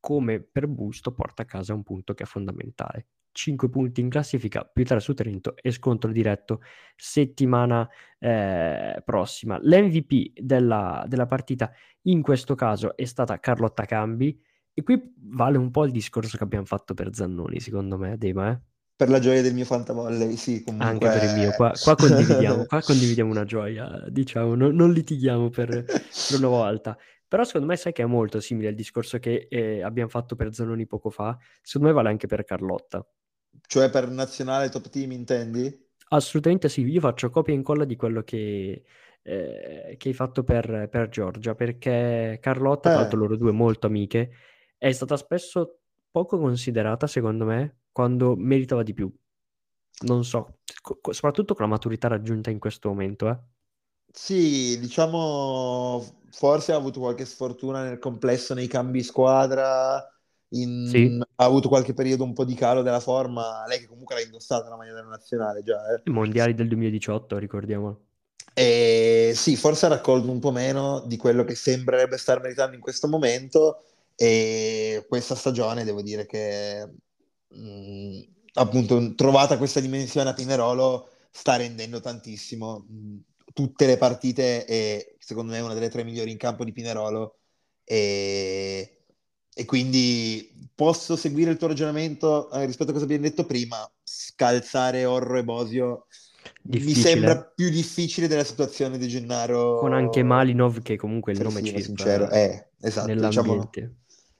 [0.00, 3.06] come per Busto, porta a casa un punto che è fondamentale.
[3.34, 6.60] 5 punti in classifica più 3 su Trento e scontro diretto
[6.94, 9.58] settimana eh, prossima.
[9.60, 11.72] L'MVP della, della partita
[12.02, 14.40] in questo caso è stata Carlotta Cambi
[14.72, 18.50] e qui vale un po' il discorso che abbiamo fatto per Zannoni, secondo me, Dema,
[18.50, 18.60] eh?
[18.96, 20.88] Per la gioia del mio fantavolley, sì, comunque...
[20.88, 25.50] Anche per il mio, qua, qua condividiamo, qua condividiamo una gioia, diciamo, non, non litighiamo
[25.50, 26.96] per, per una volta.
[27.26, 30.54] Però secondo me sai che è molto simile al discorso che eh, abbiamo fatto per
[30.54, 33.04] Zannoni poco fa, secondo me vale anche per Carlotta.
[33.66, 35.82] Cioè per nazionale top team intendi?
[36.08, 38.84] Assolutamente sì, io faccio copia e incolla di quello che,
[39.22, 43.86] eh, che hai fatto per, per Giorgia, perché Carlotta, tra l'altro Eh, loro due molto
[43.88, 44.30] amiche,
[44.78, 45.80] è stata spesso
[46.10, 49.12] poco considerata, secondo me, quando meritava di più.
[50.06, 53.38] Non so, co- soprattutto con la maturità raggiunta in questo momento, eh.
[54.10, 56.00] sì, diciamo,
[56.30, 60.00] forse ha avuto qualche sfortuna nel complesso nei cambi squadra,
[60.50, 64.14] in- Sì, ha avuto qualche periodo un po' di calo della forma, lei che comunque
[64.14, 66.02] l'ha indossata la maglia della nazionale già, eh.
[66.04, 68.00] i mondiali del 2018, ricordiamolo.
[68.56, 72.80] E sì, forse ha raccolto un po' meno di quello che sembrerebbe star meritando in
[72.80, 73.82] questo momento
[74.14, 76.88] e questa stagione devo dire che
[77.48, 78.20] mh,
[78.54, 82.86] appunto trovata questa dimensione a Pinerolo sta rendendo tantissimo.
[82.88, 83.16] Mh,
[83.52, 87.38] tutte le partite e secondo me è una delle tre migliori in campo di Pinerolo
[87.84, 89.03] e,
[89.54, 95.04] e quindi posso seguire il tuo ragionamento eh, rispetto a cosa abbiamo detto prima, scalzare
[95.04, 96.06] Orro e Bosio?
[96.66, 97.52] Mi Difficile, sembra eh.
[97.54, 99.08] più difficile della situazione di
[99.74, 102.30] Con anche Gennaro Malinov, che comunque il nome circola sincero.
[102.30, 103.70] Eh, esatto, diciamo,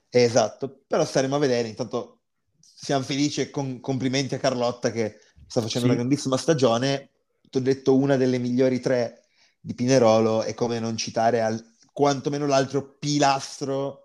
[0.09, 2.21] eh, esatto, però staremo a vedere, intanto
[2.59, 7.11] siamo felici e con- complimenti a Carlotta che sta facendo una Sì, grandissima stagione,
[7.49, 9.23] ti ho detto una delle migliori tre
[9.59, 14.04] di Pinerolo e come non citare al- quantomeno l'altro pilastro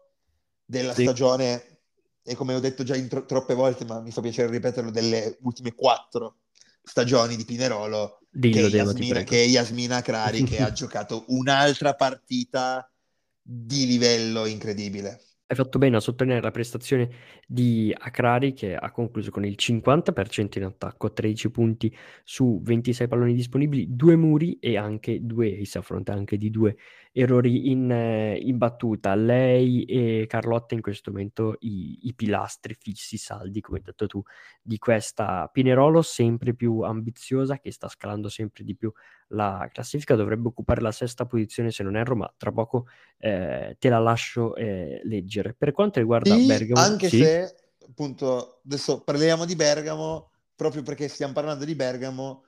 [0.71, 1.03] della sì.
[1.03, 1.79] stagione
[2.23, 5.37] e come ho detto già in tro- troppe volte, ma mi fa piacere ripeterlo, delle
[5.43, 6.37] ultime quattro
[6.83, 11.25] stagioni di Pinerolo, che Dillo, Dema, ti Yasmina, che è Yasmina Akrari, che ha giocato
[11.29, 12.89] un'altra partita
[13.43, 15.21] di livello incredibile.
[15.51, 17.11] Hai fatto bene a sottolineare la prestazione
[17.45, 21.93] di Akrari che ha concluso con il 50% in attacco, 13 punti
[22.23, 26.77] su 26 palloni disponibili, due muri e anche due ace a fronte anche di due
[27.11, 29.17] errori in, eh, in battuta.
[29.17, 34.23] Lei e Carlotta in questo momento i, i pilastri fissi, saldi, come hai detto tu,
[34.63, 38.93] di questa Pinerolo sempre più ambiziosa che sta scalando sempre di più
[39.31, 42.87] la classifica, dovrebbe occupare la sesta posizione se non erro, ma tra poco
[43.19, 45.55] eh, te la lascio eh, leggere.
[45.55, 47.55] Per quanto riguarda Sì, Bergamo, anche sì, se
[47.87, 52.45] appunto adesso parliamo di Bergamo proprio perché stiamo parlando di Bergamo,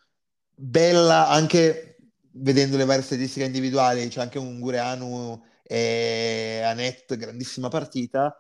[0.54, 1.96] bella anche
[2.32, 8.34] vedendo le varie statistiche individuali, c'è anche un Gureanu e Anet, grandissima partita,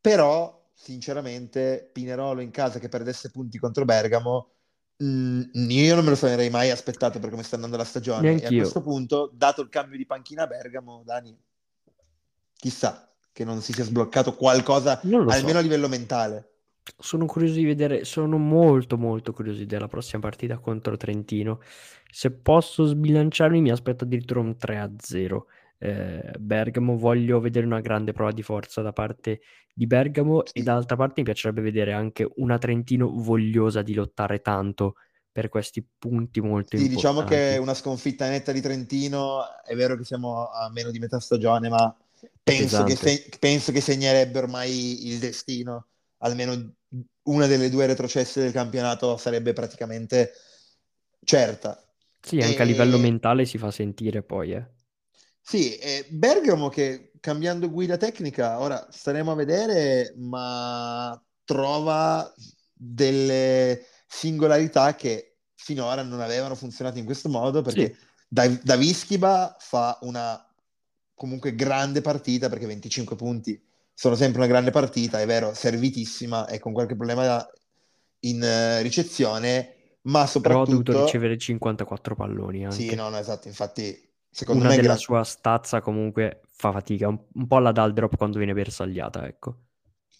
[0.00, 4.53] però sinceramente Pinerolo in casa che perdesse punti contro Bergamo,
[4.96, 8.30] mh, io non me lo sarei mai aspettato per come sta andando la stagione e
[8.30, 8.60] a neanch'io.
[8.60, 11.36] questo punto, dato il cambio di panchina a Bergamo, Dani,
[12.54, 15.56] chissà che non si sia sbloccato qualcosa almeno so.
[15.56, 16.50] a livello mentale.
[16.98, 21.60] Sono curioso di vedere, sono molto molto curioso della prossima partita contro Trentino.
[22.10, 25.40] Se posso sbilanciarmi, mi aspetto addirittura un 3-0.
[25.84, 29.40] Eh, Bergamo, voglio vedere una grande prova di forza da parte
[29.74, 34.40] di Bergamo e Sì, dall'altra parte mi piacerebbe vedere anche una Trentino vogliosa di lottare
[34.40, 34.94] tanto
[35.30, 37.60] per questi punti molto sì, diciamo che importanti.
[37.60, 41.94] una sconfitta netta di Trentino, è vero che siamo a meno di metà stagione, ma
[42.42, 45.86] penso che, se- penso che segnerebbe ormai il destino,
[46.18, 46.74] almeno
[47.24, 50.32] una delle due retrocesse del campionato sarebbe praticamente
[51.24, 51.78] certa.
[52.20, 54.66] Sì, anche a livello E mentale si fa sentire poi, eh.
[55.46, 62.32] Sì, e Bergamo che cambiando guida tecnica, ora staremo a vedere, ma trova
[62.72, 68.06] delle singolarità che finora non avevano funzionato in questo modo perché sì.
[68.26, 70.42] da, da Vischiba fa una
[71.12, 76.58] comunque grande partita perché 25 punti sono sempre una grande partita, è vero, servitissima e
[76.58, 77.46] con qualche problema
[78.20, 80.40] in uh, ricezione, ma soprattutto...
[80.40, 82.76] Però ha dovuto ricevere 54 palloni anche.
[82.76, 84.76] Sì, no, no, esatto, infatti secondo una me...
[84.76, 89.26] della gra- sua stazza comunque fa fatica, un, un po' alla Daldrop quando viene bersagliata,
[89.26, 89.58] ecco.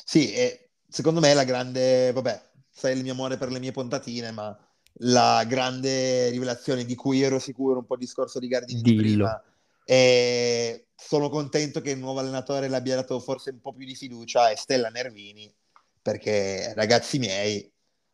[0.04, 4.30] Sì, e secondo me la grande, vabbè, sai il mio amore per le mie puntatine,
[4.30, 4.56] ma
[4.98, 9.02] la grande rivelazione di cui ero sicuro, un po' il discorso di Gardini Dillo.
[9.02, 9.42] di prima,
[9.84, 14.48] e sono contento che il nuovo allenatore l'abbia dato forse un po' più di fiducia
[14.50, 15.52] è Stella Nervini,
[16.00, 17.68] perché ragazzi miei,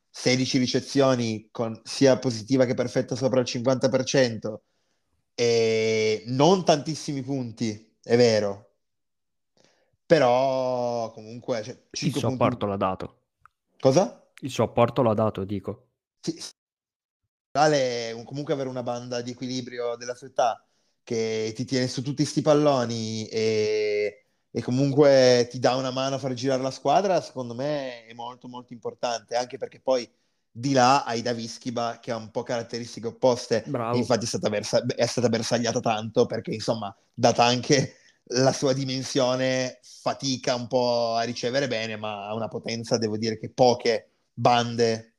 [0.09, 4.61] 16 ricezioni con sia positiva che perfetta sopra il 50%
[5.41, 8.73] e non tantissimi punti, è vero,
[10.05, 12.35] però comunque cioè, il suo punti...
[12.35, 13.21] apporto l'ha dato.
[13.81, 14.31] Cosa?
[14.41, 15.87] Il suo apporto l'ha dato, dico.
[16.21, 16.39] Sì,
[17.53, 20.63] vale comunque avere una banda di equilibrio della sua età
[21.03, 26.19] che ti tiene su tutti questi palloni e, e, comunque ti dà una mano a
[26.19, 30.07] far girare la squadra, secondo me è molto molto importante, anche perché poi
[30.53, 35.07] di là hai Davischiba che ha un po' caratteristiche opposte, infatti è stata, bersa- è
[35.07, 37.95] stata bersagliata tanto perché insomma, data anche
[38.33, 43.39] la sua dimensione, fatica un po' a ricevere bene, ma ha una potenza, devo dire
[43.39, 45.15] che poche bande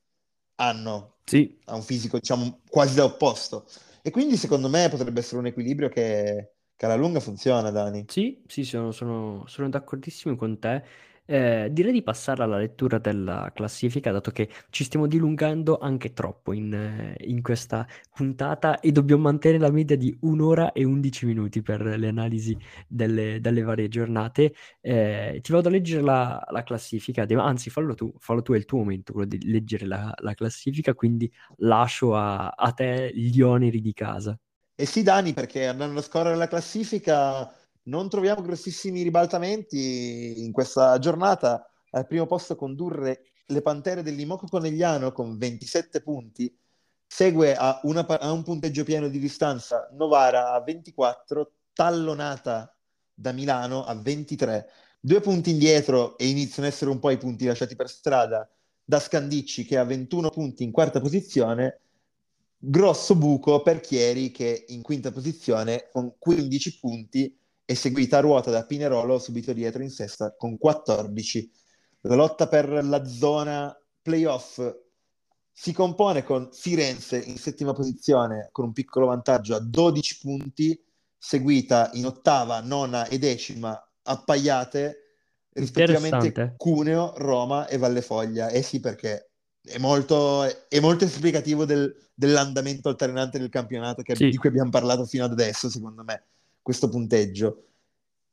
[0.55, 1.15] hanno.
[1.25, 1.59] Sì.
[1.65, 3.65] Ha un fisico, diciamo, quasi da opposto.
[4.01, 8.05] E quindi secondo me potrebbe essere un equilibrio che, che alla lunga funziona, Dani.
[8.07, 10.83] Sì, sì, sono, sono, sono d'accordissimo con te.
[11.31, 16.51] Eh, direi di passare alla lettura della classifica, dato che ci stiamo dilungando anche troppo
[16.51, 21.61] in, eh, in questa puntata e dobbiamo mantenere la media di un'ora e 11 minuti
[21.61, 24.53] per le analisi delle, delle varie giornate.
[24.81, 28.65] Eh, ti vado a leggere la, la classifica, anzi fallo tu, fallo tu, è il
[28.65, 33.79] tuo momento quello di leggere la, la classifica, quindi lascio a, a te gli oneri
[33.79, 34.37] di casa.
[34.75, 37.49] E sì, Dani, perché andando a scorrere la classifica
[37.83, 41.65] non troviamo grossissimi ribaltamenti in questa giornata.
[41.91, 46.55] Al primo posto condurre le Pantere del Limoco Conegliano con 27 punti.
[47.05, 52.73] Segue a, una, a un punteggio pieno di distanza Novara a 24, tallonata
[53.13, 54.69] da Milano a 23.
[54.99, 58.49] Due punti indietro e iniziano ad essere un po' i punti lasciati per strada
[58.83, 61.79] da Scandicci che ha 21 punti in quarta posizione.
[62.57, 67.39] Grosso buco per Chieri che in quinta posizione con 15 punti
[67.71, 71.49] e seguita a ruota da Pinerolo subito dietro in sesta con 14.
[72.01, 74.61] La lotta per la zona playoff
[75.53, 80.83] si compone con Firenze in settima posizione con un piccolo vantaggio a 12 punti,
[81.17, 84.97] seguita in ottava, nona e decima appaiate
[85.53, 88.49] rispettivamente Cuneo, Roma e Vallefoglia.
[88.49, 89.31] Eh sì, perché
[89.63, 94.27] è molto, è molto esplicativo del, dell'andamento alternante del campionato che, sì.
[94.27, 96.25] di cui abbiamo parlato fino ad adesso, secondo me
[96.61, 97.67] questo punteggio.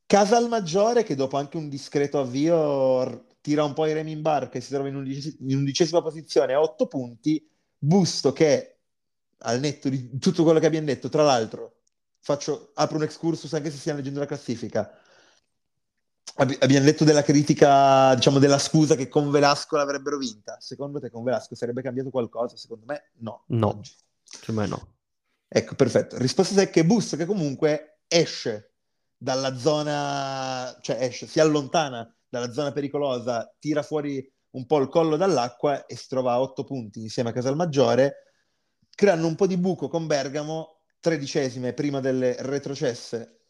[0.06, 4.60] Casalmaggiore che dopo anche un discreto avvio tira un po' i remi in barca e
[4.60, 7.46] si trova in, undici- in undicesima posizione a otto punti.
[7.76, 8.78] Busto che
[9.38, 11.80] al netto di tutto quello che abbiamo detto, tra l'altro,
[12.20, 14.90] faccio, apro un excursus anche se stiamo leggendo la classifica.
[16.36, 20.56] Abbi- abbiamo detto della critica, diciamo della scusa che con Velasco l'avrebbero vinta.
[20.60, 22.56] Secondo te con Velasco sarebbe cambiato qualcosa?
[22.56, 23.42] Secondo me no.
[23.46, 23.80] No,
[24.22, 24.88] secondo me no.
[25.48, 26.16] Ecco, perfetto.
[26.18, 28.72] Risposta secca è Busto che comunque esce
[29.16, 35.16] dalla zona, cioè esce, si allontana dalla zona pericolosa, tira fuori un po' il collo
[35.16, 38.14] dall'acqua e si trova a otto punti insieme a Casalmaggiore,
[38.94, 43.42] creando un po' di buco con Bergamo, tredicesime prima delle retrocesse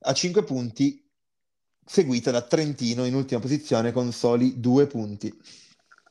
[0.00, 1.08] a cinque punti,
[1.84, 5.32] seguita da Trentino in ultima posizione con soli due punti.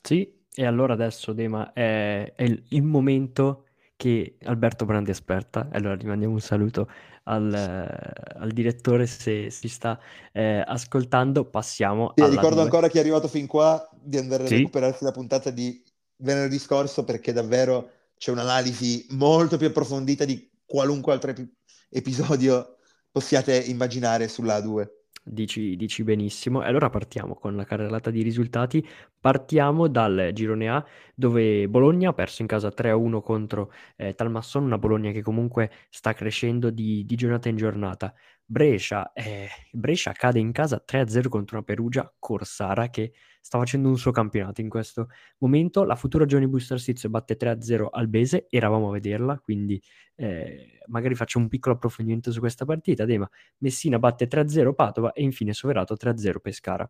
[0.01, 3.65] Sì, e allora adesso Dema è, è il, il momento
[3.95, 5.69] che Alberto Brandi aspetta.
[5.71, 6.89] Allora gli mandiamo un saluto
[7.31, 9.99] al, al direttore se si sta
[10.31, 11.45] eh, ascoltando.
[11.45, 12.13] Passiamo.
[12.15, 12.63] Sì, ricordo due.
[12.63, 14.53] ancora chi è arrivato fin qua di andare sì.
[14.53, 15.81] a recuperarsi la puntata di
[16.17, 21.49] venerdì scorso perché davvero c'è un'analisi molto più approfondita di qualunque altro ep-
[21.89, 22.77] episodio
[23.11, 24.87] possiate immaginare sulla A2.
[25.23, 26.63] Dici, dici benissimo.
[26.63, 28.85] E allora partiamo con la carrellata di risultati.
[29.19, 34.79] Partiamo dal girone A, dove Bologna ha perso in casa 3-1 contro eh, Talmasson, una
[34.79, 38.13] Bologna che comunque sta crescendo di, di giornata in giornata.
[38.45, 43.97] Brescia, eh, Brescia cade in casa 3-0 contro una Perugia Corsara che sta facendo un
[43.97, 45.07] suo campionato in questo
[45.39, 45.83] momento.
[45.83, 49.81] La futura Giovanni Busto Arsizio batte 3-0 Albese, eravamo a vederla, quindi
[50.15, 53.05] eh, magari faccio un piccolo approfondimento su questa partita.
[53.05, 53.29] Dema,
[53.59, 56.89] Messina batte 3-0 Padova e infine Soverato 3-0 Pescara.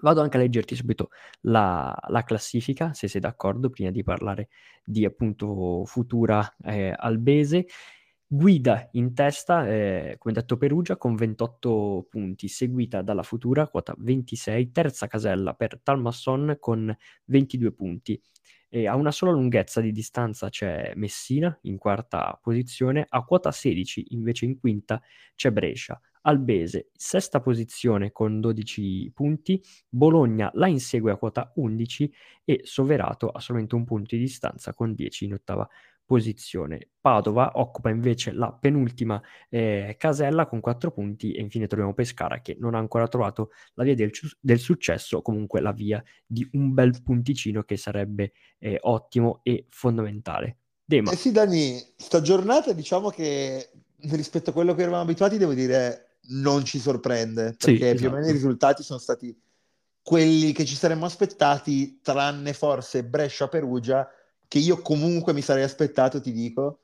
[0.00, 1.10] Vado anche a leggerti subito
[1.42, 4.48] la, la, classifica, se sei d'accordo, prima di parlare
[4.84, 7.66] di appunto futura eh, Albese.
[8.36, 14.72] Guida in testa, eh, come detto Perugia, con 28 punti, seguita dalla Futura, quota 26,
[14.72, 16.92] terza casella per Talmasson con
[17.26, 18.20] 22 punti.
[18.68, 24.06] E a una sola lunghezza di distanza c'è Messina in quarta posizione, a quota 16
[24.14, 25.00] invece in quinta
[25.36, 26.00] c'è Brescia.
[26.22, 32.12] Albese, sesta posizione con 12 punti, Bologna la insegue a quota 11
[32.44, 35.93] e Soverato a solamente un punto di distanza con 10 in ottava posizione.
[37.00, 42.56] Padova occupa invece la penultima eh, casella con 4 punti e infine troviamo Pescara che
[42.58, 47.02] non ha ancora trovato la via del, del successo, comunque la via di un bel
[47.02, 50.58] punticino che sarebbe eh, ottimo e fondamentale.
[50.84, 51.12] Dema.
[51.12, 53.70] Eh sì, Dani, sta giornata diciamo che
[54.10, 57.96] rispetto a quello che eravamo abituati, devo dire non ci sorprende, perché sì, esatto.
[57.96, 58.32] più o meno i esatto.
[58.32, 59.36] risultati sono stati
[60.02, 64.06] quelli che ci saremmo aspettati, tranne forse Brescia-Perugia,
[64.54, 66.82] che io comunque mi sarei aspettato, ti dico,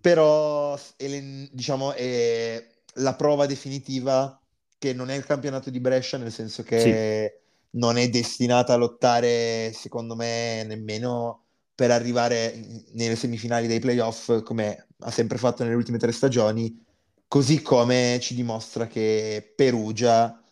[0.00, 0.76] però
[1.52, 4.36] diciamo, è la prova definitiva
[4.76, 7.78] che non è il campionato di Brescia, nel senso che sì.
[7.78, 11.44] non è destinata a lottare, secondo me, nemmeno
[11.76, 12.60] per arrivare
[12.94, 16.84] nelle semifinali dei playoff, come ha sempre fatto nelle ultime tre stagioni,
[17.28, 20.42] così come ci dimostra che Perugia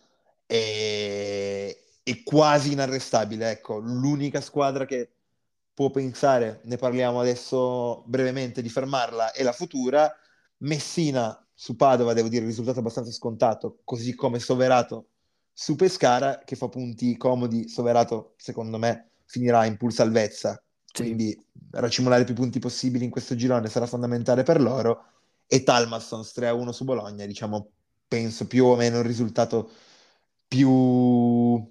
[0.45, 3.49] è, è quasi inarrestabile.
[3.49, 5.14] Ecco, l'unica squadra che
[5.75, 10.11] può pensare, ne parliamo adesso brevemente, di fermarla è la Futura.
[10.59, 15.09] Messina su Padova, devo dire, il risultato abbastanza scontato, così come Soverato
[15.51, 17.67] su Pescara, che fa punti comodi.
[17.67, 20.59] Soverato, secondo me, finirà in pur salvezza.
[20.85, 21.03] Sì.
[21.03, 25.07] Quindi racimolare più punti possibili in questo girone sarà fondamentale per loro
[25.45, 27.69] e Talmassons 3-1 su Bologna, diciamo,
[28.07, 29.69] penso più o meno il risultato
[30.47, 31.61] più,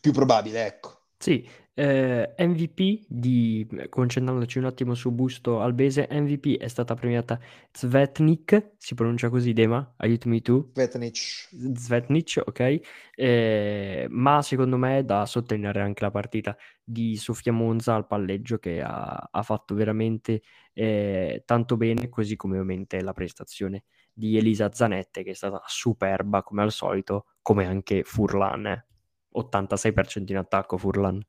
[0.00, 1.02] più probabile, ecco.
[1.16, 8.72] Sì, eh, MVP di, concentrandoci un attimo su Busto Albese, MVP è stata premiata Zvetnik,
[8.76, 9.94] si pronuncia così Dema?
[9.96, 10.70] Aiutami tu.
[10.74, 11.48] Zvetnic.
[11.74, 12.80] Zvetnic, ok.
[13.14, 18.58] Eh, ma secondo me è da sottolineare anche la partita di Sofia Monza al palleggio
[18.58, 20.42] che ha, ha fatto veramente
[20.74, 26.42] eh, tanto bene, così come ovviamente la prestazione di Elisa Zanette che è stata superba
[26.42, 28.66] come al solito, come anche Furlan.
[28.66, 28.86] Eh.
[29.34, 31.22] 86% in attacco Furlan.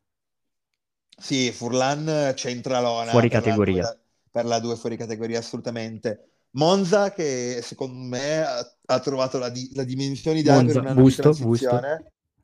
[1.18, 3.11] Sì, Furlan centralona.
[3.11, 3.84] Fuori per categoria.
[3.84, 3.97] La,
[4.32, 6.28] per la 2 fuori categoria, assolutamente.
[6.51, 11.01] Monza che secondo me ha, ha trovato la, di, la dimensione ideale Monza, per una
[11.01, 11.82] busto, busto.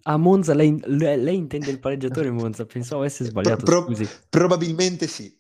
[0.04, 4.08] A Monza lei, lei, lei, intende il pareggiatore Monza, pensavo avesse sbagliato, pro, scusi.
[4.30, 5.38] Probabilmente sì.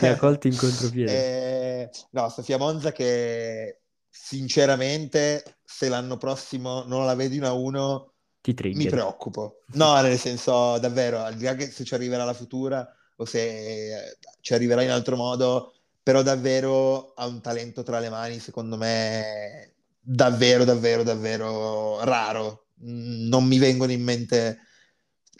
[0.00, 1.42] Mi ha colto in contropiede.
[1.84, 8.13] Eh, no, Sofia Monza che sinceramente se l'anno prossimo non la vedi una 1
[8.44, 8.76] ti trigger.
[8.76, 9.62] Mi preoccupo.
[9.72, 12.86] No, nel senso, davvero, al di là che se ci arriverà la futura
[13.16, 15.72] o se ci arriverà in altro modo,
[16.02, 22.66] però davvero ha un talento tra le mani, secondo me, davvero, davvero, davvero raro.
[22.80, 24.58] Non mi vengono in mente...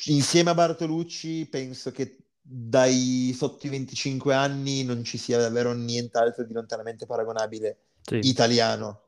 [0.06, 6.44] Insieme a Bartolucci penso che dai sotto i 25 anni non ci sia davvero nient'altro
[6.44, 8.20] di lontanamente paragonabile sì.
[8.22, 9.02] italiano.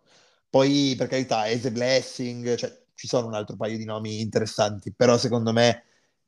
[0.51, 5.16] Poi, per carità, Eze Blessing, cioè ci sono un altro paio di nomi interessanti, però
[5.18, 5.84] secondo me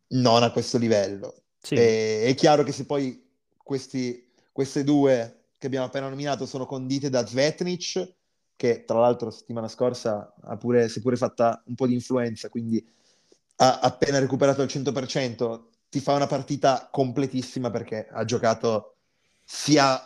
[0.08, 1.42] non a questo livello.
[1.60, 1.74] Sì.
[1.74, 3.26] E, è chiaro che se poi
[3.62, 8.14] questi, queste due che abbiamo appena nominato sono condite da Zvetnic,
[8.54, 12.48] che tra l'altro settimana scorsa ha pure, si è pure fatta un po' di influenza,
[12.48, 12.86] quindi
[13.56, 18.96] ha appena recuperato il 100%, ti fa una partita completissima perché ha giocato
[19.42, 20.00] sia,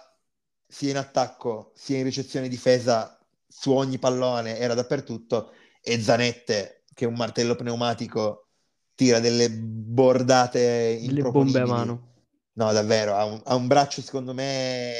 [0.66, 5.52] sia in attacco sia in ricezione difesa su ogni pallone, era dappertutto
[5.82, 8.46] e Zanette, che un martello pneumatico,
[8.94, 12.10] tira delle bordate delle bombe a mano.
[12.54, 14.92] No, davvero, ha un, ha un, braccio secondo me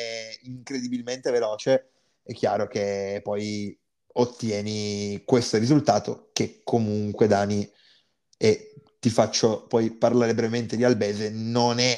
[0.42, 1.90] incredibilmente veloce.
[2.22, 3.78] È chiaro che poi
[4.14, 7.70] ottieni questo risultato che comunque Dani,
[8.36, 11.96] e ti faccio poi parlare brevemente di Albese, non è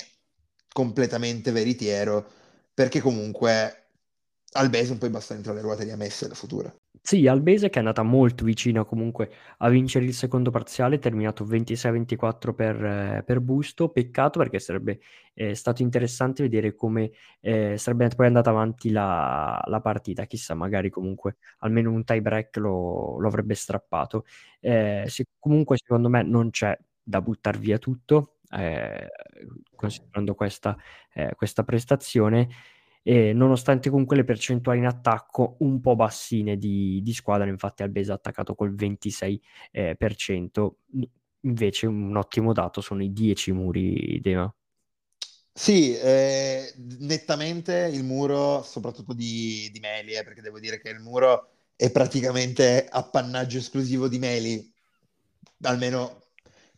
[0.72, 2.28] completamente veritiero
[2.74, 3.90] perché comunque
[4.52, 6.74] Albese un po' basta dentro le ruote di Amesse la futura.
[7.06, 12.54] Sì, Albese che è andata molto vicina comunque a vincere il secondo parziale, terminato 26-24
[12.54, 13.90] per, eh, per Busto.
[13.90, 15.00] Peccato perché sarebbe
[15.34, 20.24] eh, stato interessante vedere come eh, sarebbe poi andata avanti la, la, partita.
[20.24, 24.24] Chissà, magari comunque almeno un tie break lo, lo avrebbe strappato.
[24.60, 29.10] Eh, se, comunque, secondo me, non c'è da buttare via tutto, eh,
[29.76, 30.74] considerando questa,
[31.36, 32.48] questa prestazione
[33.06, 38.12] e nonostante comunque le percentuali in attacco un po' bassine di, di squadra, infatti Albese
[38.12, 39.40] ha attaccato col 26%,
[39.70, 40.78] eh, per cento.
[41.40, 44.52] invece un ottimo dato sono i 10 muri, Dema.
[45.52, 51.00] Sì, eh, nettamente il muro, soprattutto di, di Meli, eh, perché devo dire che il
[51.00, 54.72] muro è praticamente appannaggio esclusivo di Meli,
[55.60, 56.22] almeno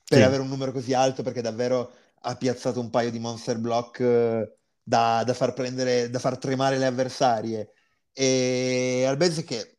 [0.04, 0.24] per sì.
[0.24, 4.56] avere un numero così alto, perché davvero ha piazzato un paio di monster block eh,
[4.88, 7.72] da, da, far prendere, da far tremare le avversarie.
[8.12, 9.78] E Albese che,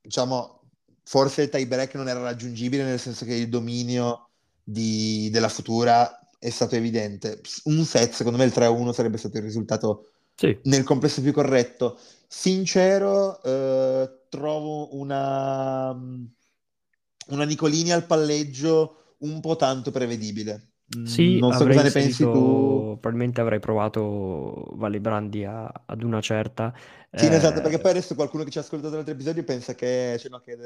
[0.00, 0.62] diciamo,
[1.04, 4.30] forse il tie break non era raggiungibile, nel senso che il dominio
[4.64, 7.40] di, della futura è stato evidente.
[7.64, 10.58] Un set, secondo me il 3-1 sarebbe stato il risultato sì.
[10.64, 11.96] nel complesso più corretto.
[12.26, 20.72] Sincero, eh, trovo una, una Nicolini al palleggio un po' tanto prevedibile.
[21.04, 22.96] Sì, non so cosa ne pensi tu.
[22.98, 26.72] Probabilmente avrei provato Vale Brandi a, ad una certa.
[27.12, 27.34] Sì, eh...
[27.34, 30.40] esatto, perché poi adesso qualcuno che ci ha ascoltato l'altro episodio pensa che, cioè, no,
[30.40, 30.56] che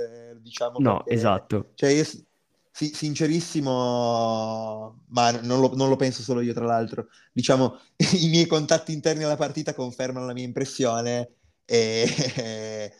[0.41, 1.12] diciamo No, perché...
[1.12, 1.70] esatto.
[1.75, 7.09] Cioè, io, sì, sincerissimo, ma non lo, non lo, penso solo io, tra l'altro.
[7.33, 7.79] Diciamo,
[8.20, 11.31] i miei contatti interni alla partita confermano la mia impressione
[11.64, 12.07] e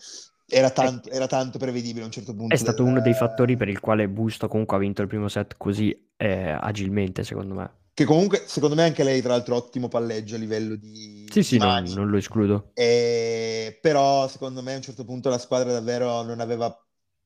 [0.53, 2.55] era tanto, era tanto, prevedibile a un certo punto.
[2.55, 2.92] È stato del...
[2.92, 6.50] uno dei fattori per il quale Busto comunque ha vinto il primo set così eh,
[6.50, 7.70] agilmente, secondo me.
[7.94, 11.26] Che comunque, secondo me, anche lei, tra l'altro, ottimo palleggio a livello di.
[11.30, 12.70] Sì, sì, non, non, lo escludo.
[12.74, 13.78] E...
[13.80, 16.74] Però, secondo me, a un certo punto la squadra davvero non aveva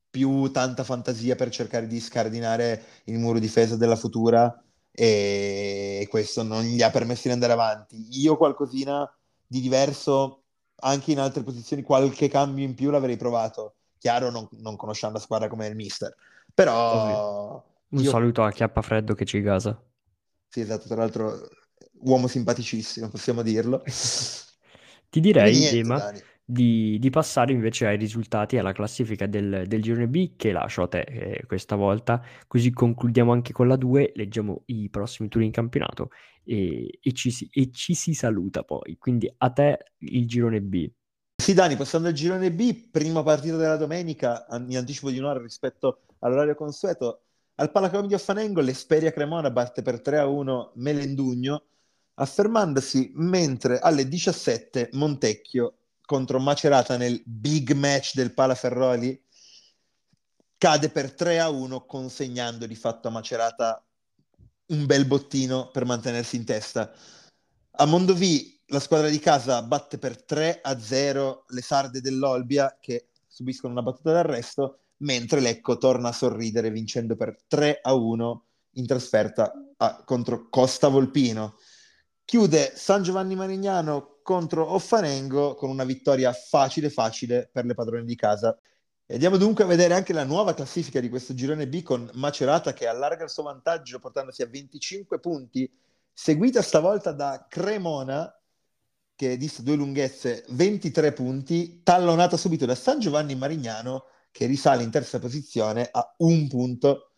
[0.09, 4.63] più tanta fantasia per cercare di scardinare il muro difesa della futura
[4.99, 8.07] e questo non gli ha permesso di andare avanti.
[8.13, 9.07] Io qualcosina
[9.47, 10.46] di diverso
[10.81, 13.75] anche in altre posizioni qualche cambio in più l'avrei provato.
[13.99, 16.15] Chiaro, non, non conoscendo la squadra come il mister.
[16.55, 17.65] Però...
[17.89, 18.11] Un io...
[18.11, 19.81] saluto a Chiappafreddo che ci gasa.
[20.49, 21.49] Sì, esatto, tra l'altro
[22.01, 23.83] uomo simpaticissimo, possiamo dirlo.
[25.09, 26.13] Ti direi, Dima,
[26.49, 30.83] di, di, passare invece ai risultati e alla classifica del, del girone B che lascio
[30.83, 35.47] a te eh, questa volta, così concludiamo anche con la 2, leggiamo i prossimi turni
[35.47, 36.11] in campionato
[36.45, 38.97] e, e, ci si, e ci si saluta poi.
[38.97, 40.89] Quindi a te il girone B.
[41.35, 46.03] Sì, Dani, passando al girone B, prima partita della domenica, in anticipo di un'ora rispetto
[46.21, 47.23] all'orario consueto,
[47.57, 51.65] al Palacom di Offanengo l'Esperia Cremona batte per 3-1 Melendugno,
[52.15, 55.75] affermandosi mentre alle 17 Montecchio
[56.07, 59.23] contro Macerata nel big match del Palaferroli
[60.57, 63.85] cade per 3-1 consegnando di fatto a Macerata
[64.69, 66.91] un bel bottino per mantenersi in testa.
[67.73, 73.09] A Mondovì la squadra di casa batte per 3 a 0 le sarde dell'Olbia che
[73.27, 78.87] subiscono una battuta d'arresto, mentre Lecco torna a sorridere vincendo per 3 a 1 in
[78.87, 81.59] trasferta a, contro Costa Volpino.
[82.25, 88.17] Chiude San Giovanni Marignano contro Offanengo con una vittoria facile facile per le padrone di
[88.17, 88.59] casa.
[89.07, 92.89] Andiamo dunque a vedere anche la nuova classifica di questo girone B con Macerata che
[92.89, 95.73] allarga il suo vantaggio portandosi a 25 punti,
[96.13, 98.37] seguita stavolta da Cremona
[99.15, 104.91] che dista due lunghezze 23 punti, tallonata subito da San Giovanni Marignano che risale in
[104.91, 107.13] terza posizione a un punto.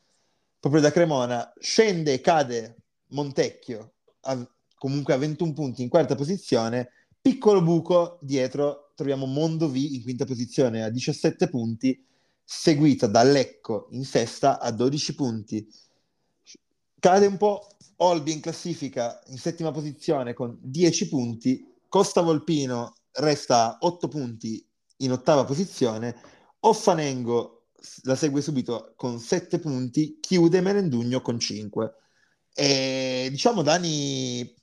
[0.61, 2.77] Proprio da Cremona scende e cade
[3.13, 6.91] Montecchio a, comunque a 21 punti in quarta posizione,
[7.29, 12.03] piccolo buco dietro troviamo Mondovì in quinta posizione a 17 punti,
[12.43, 15.69] seguita da Lecco in sesta a 12 punti.
[16.99, 23.73] Cade un po' Olbi in classifica in settima posizione con 10 punti, Costa Volpino resta
[23.73, 24.67] a 8 punti
[25.01, 26.17] in ottava posizione,
[26.61, 27.67] Offanengo
[28.05, 31.95] la segue subito con 7 punti, chiude Merendugno con 5.
[32.55, 34.57] E diciamo Dani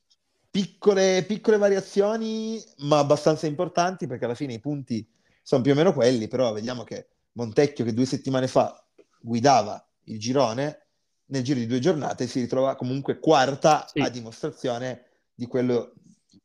[0.55, 5.05] piccole, piccole variazioni, ma abbastanza importanti, perché alla fine i punti
[5.43, 8.81] sono più o meno quelli, però vediamo che Montecchio, che due settimane fa
[9.19, 10.85] guidava il girone,
[11.25, 13.99] nel giro di due giornate si ritrova comunque quarta sì.
[13.99, 15.03] a dimostrazione
[15.33, 15.91] di quello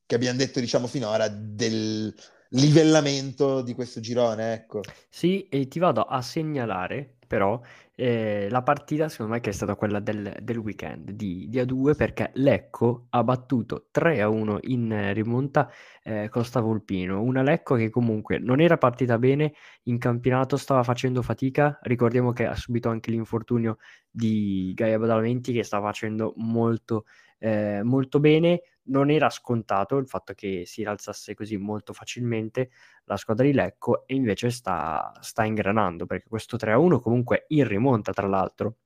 [0.05, 2.13] che abbiamo detto, diciamo, finora, del
[2.49, 4.81] livellamento di questo girone, ecco.
[5.09, 7.61] Sì, e ti vado a segnalare però
[8.01, 11.95] eh, la partita secondo me che è stata quella del, del weekend di, di, A2
[11.95, 15.71] perché Lecco ha battuto 3-1 in rimonta
[16.03, 19.53] eh, Costa Volpino, una Lecco che comunque non era partita bene
[19.85, 23.77] in campionato, stava facendo fatica, ricordiamo che ha subito anche l'infortunio
[24.11, 27.05] di Gaia Badalamenti che stava facendo molto,
[27.39, 32.71] eh, molto bene, non era scontato il fatto che si rialzasse così molto facilmente
[33.05, 38.13] la squadra di Lecco e invece sta, sta ingranando perché questo 3-1 comunque in rimonta
[38.13, 38.77] tra l'altro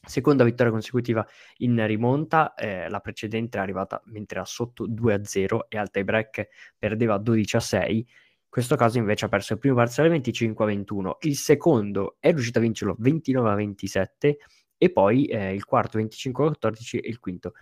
[0.00, 1.26] Seconda vittoria consecutiva
[1.58, 6.48] in rimonta, eh, la precedente è arrivata mentre era sotto 2-0 e al tie break
[6.78, 7.96] perdeva 12-6.
[7.96, 8.04] In
[8.48, 12.96] questo caso invece ha perso il primo parziale 25-21, il secondo è riuscito a vincerlo
[12.98, 14.36] 29-27
[14.78, 17.52] e poi eh, il quarto 25-14 e il quinto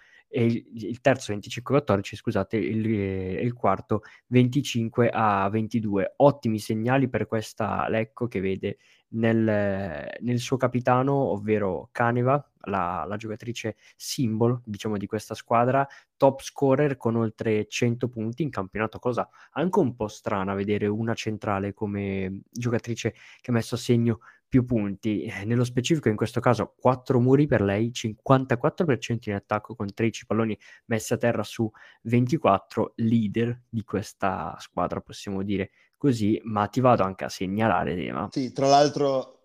[0.44, 6.14] il, il terzo 25-14, scusate, il, il, quarto 25 a 22.
[6.16, 8.78] Ottimi segnali per questa Lecco che vede
[9.10, 15.86] nel, nel suo capitano, ovvero Caneva, la, la, giocatrice simbolo, diciamo, di questa squadra,
[16.16, 21.14] top scorer con oltre 100 punti in campionato, cosa anche un po' strana vedere una
[21.14, 25.22] centrale come giocatrice che ha messo a segno più punti.
[25.22, 30.26] Eh, nello specifico, in questo caso, 4 muri per lei, 54% in attacco con 13
[30.26, 31.70] palloni messi a terra su
[32.02, 38.28] 24, leader di questa squadra, possiamo dire così, ma ti vado anche a segnalare, Dema.
[38.30, 39.35] Sì, tra l'altro,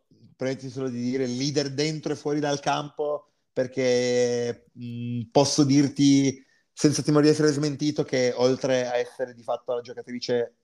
[0.42, 6.44] permetti solo di dire leader dentro e fuori dal campo, perché mh, posso dirti,
[6.74, 10.56] senza timore di essere smentito, che oltre a essere di fatto la giocatrice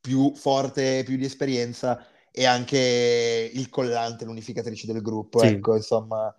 [0.00, 5.40] più forte, più di esperienza, e anche il collante, l'unificatrice del gruppo.
[5.40, 5.46] Sì.
[5.46, 6.32] Ecco, insomma,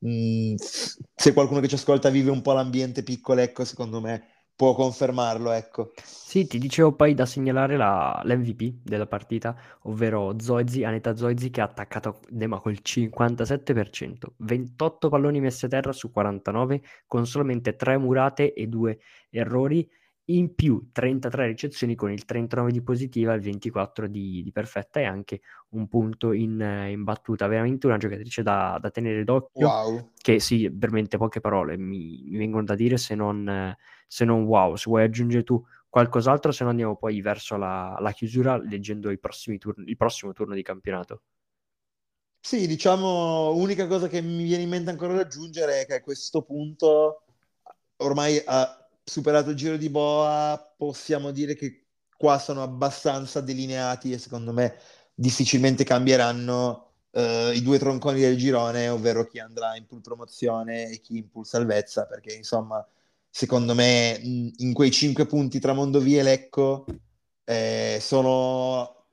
[0.00, 0.54] mh, mm,
[1.14, 5.50] se qualcuno che ci ascolta vive un po' l'ambiente piccolo, ecco, secondo me può confermarlo,
[5.52, 5.92] ecco.
[6.02, 11.60] Sì, ti dicevo poi da segnalare la, l'MVP della partita, ovvero Zoizi, Aneta Zoizi che
[11.60, 17.98] ha attaccato Dema col 57%, 28 palloni messi a terra su 49 con solamente 3
[17.98, 18.98] murate e 2
[19.30, 19.88] errori
[20.26, 25.04] in più 33 ricezioni con il 39 di positiva, il 24 di, di perfetta e
[25.04, 25.40] anche
[25.70, 27.46] un punto in, in battuta.
[27.46, 29.66] Veramente una giocatrice da, da tenere d'occhio.
[29.66, 30.10] Wow.
[30.16, 33.74] Che sì, veramente poche parole mi, mi vengono da dire se non,
[34.06, 34.76] se non, wow.
[34.76, 39.18] Se vuoi aggiungere tu qualcos'altro, se no andiamo poi verso la, la chiusura leggendo i
[39.18, 41.22] prossimi turni, il prossimo turno di campionato.
[42.40, 46.02] Sì, diciamo, unica cosa che mi viene in mente ancora da aggiungere è che a
[46.02, 47.22] questo punto
[47.96, 51.86] ormai a superato il giro di boa, possiamo dire che
[52.16, 54.76] qua sono abbastanza delineati e secondo me
[55.14, 61.00] difficilmente cambieranno uh, i due tronconi del girone, ovvero chi andrà in pool promozione e
[61.00, 62.86] chi in pool salvezza, perché insomma,
[63.28, 66.86] secondo me in quei cinque punti tra Mondovì e Lecco
[67.44, 69.08] eh, sono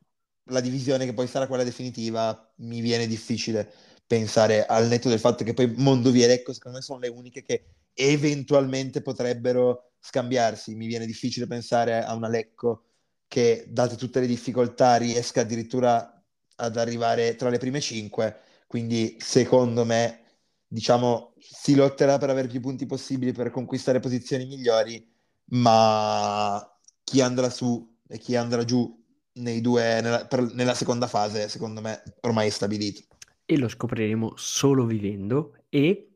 [0.46, 3.72] la divisione che poi sarà quella definitiva, mi viene difficile
[4.08, 7.44] pensare al netto del fatto che poi Mondovì e Lecco secondo me sono le uniche
[7.44, 10.76] che eventualmente potrebbero scambiarsi.
[10.76, 12.86] Mi viene difficile pensare a una Lecco
[13.28, 16.22] che, date tutte le difficoltà, riesca addirittura
[16.56, 18.38] ad arrivare tra le prime cinque.
[18.68, 20.24] Quindi, secondo me,
[20.68, 25.06] diciamo, si lotterà per avere più punti possibili per conquistare posizioni migliori,
[25.52, 26.62] ma
[27.04, 29.00] chi andrà su e chi andrà giù
[29.34, 33.04] due, nella, per, nella seconda fase, secondo me, ormai è stabilito.
[33.46, 36.11] E lo scopriremo solo vivendo e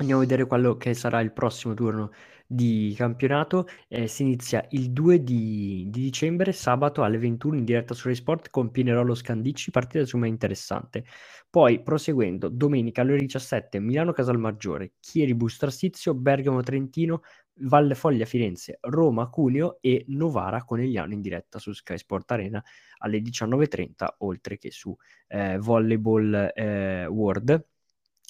[0.00, 2.10] Andiamo a vedere quello che sarà il prossimo turno
[2.46, 3.66] di campionato.
[3.86, 8.14] Eh, si inizia il 2 di, di, dicembre, sabato alle 21 in diretta su Rai
[8.14, 11.04] Sport con Pinerolo Scandicci, partita insomma interessante.
[11.50, 17.20] Poi proseguendo, domenica alle ore 17 Milano Casalmaggiore, Chieri Bustrarsizio, Bergamo Trentino,
[17.56, 22.64] Valle Foglia Firenze, Roma Cuneo e Novara Conegliano in diretta su Sky Sport Arena
[23.00, 24.96] alle 19.30, oltre che su
[25.28, 27.66] eh, Volleyball eh, World.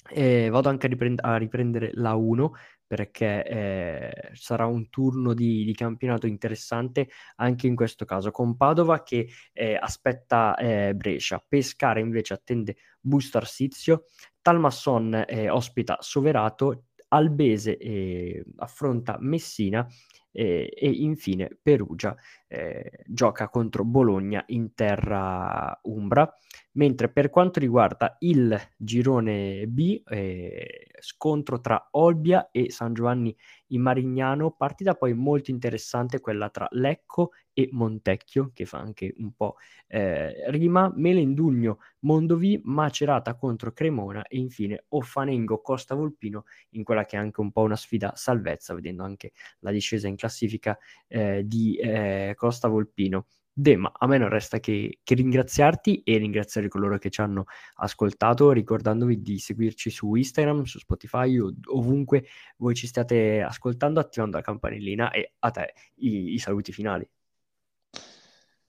[0.09, 2.53] E vado anche a, riprend- a riprendere la 1
[2.91, 9.05] perché eh, sarà un turno di, di, campionato interessante anche in questo caso, con Padova
[9.05, 14.07] che eh, aspetta eh, Brescia, Pescara invece attende Busto Arsizio,
[14.43, 19.87] Talmasson eh, ospita Soverato, Albese eh, affronta Messina
[20.33, 22.17] e infine Perugia
[22.53, 26.29] eh, gioca contro Bologna in terra umbra.
[26.73, 33.37] Mentre per quanto riguarda il girone B, eh, scontro tra Olbia e San Giovanni
[33.69, 39.33] in Marignano, partita poi molto interessante quella tra Lecco e Montecchio, che fa anche un
[39.33, 39.57] po'
[39.89, 47.17] eh, rima, Melendugno, Mondovì, Macerata contro Cremona e infine Offanengo, Costa Volpino, in quella che
[47.17, 50.79] è anche un po' una sfida salvezza, vedendo anche la discesa in classifica
[51.09, 53.27] eh, di eh, Costa Volpino.
[53.53, 57.45] De, ma a me non resta che, che, ringraziarti e ringraziare coloro che ci hanno
[57.75, 62.25] ascoltato, ricordandovi di seguirci su Instagram, su Spotify o ovunque
[62.57, 67.07] voi ci stiate ascoltando, attivando la campanellina e a te i, i saluti finali.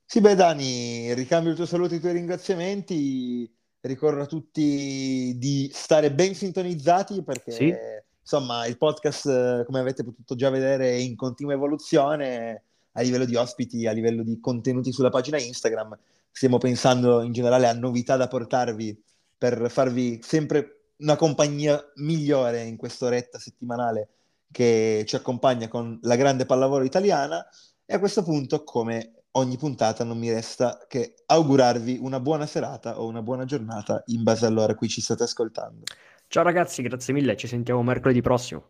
[0.04, 3.50] Sì, beh, Dani, ricambio il tuo saluto e i tuoi ringraziamenti.
[3.80, 7.74] Ricordo a tutti di stare ben sintonizzati perché, sì.
[8.20, 13.36] insomma, il podcast, come avete potuto già vedere, è in continua evoluzione a livello di
[13.36, 15.98] ospiti, a livello di contenuti sulla pagina Instagram.
[16.32, 19.02] Stiamo pensando in generale a novità da portarvi
[19.38, 24.10] per farvi sempre una compagnia migliore in quest'oretta settimanale
[24.52, 27.46] che ci accompagna con la grande pallavolo italiana.
[27.86, 33.00] E a questo punto, come ogni puntata, non mi resta che augurarvi una buona serata
[33.00, 35.84] o una buona giornata in base all'ora a cui ci state ascoltando.
[36.28, 38.70] Ciao ragazzi, grazie mille, ci sentiamo mercoledì prossimo.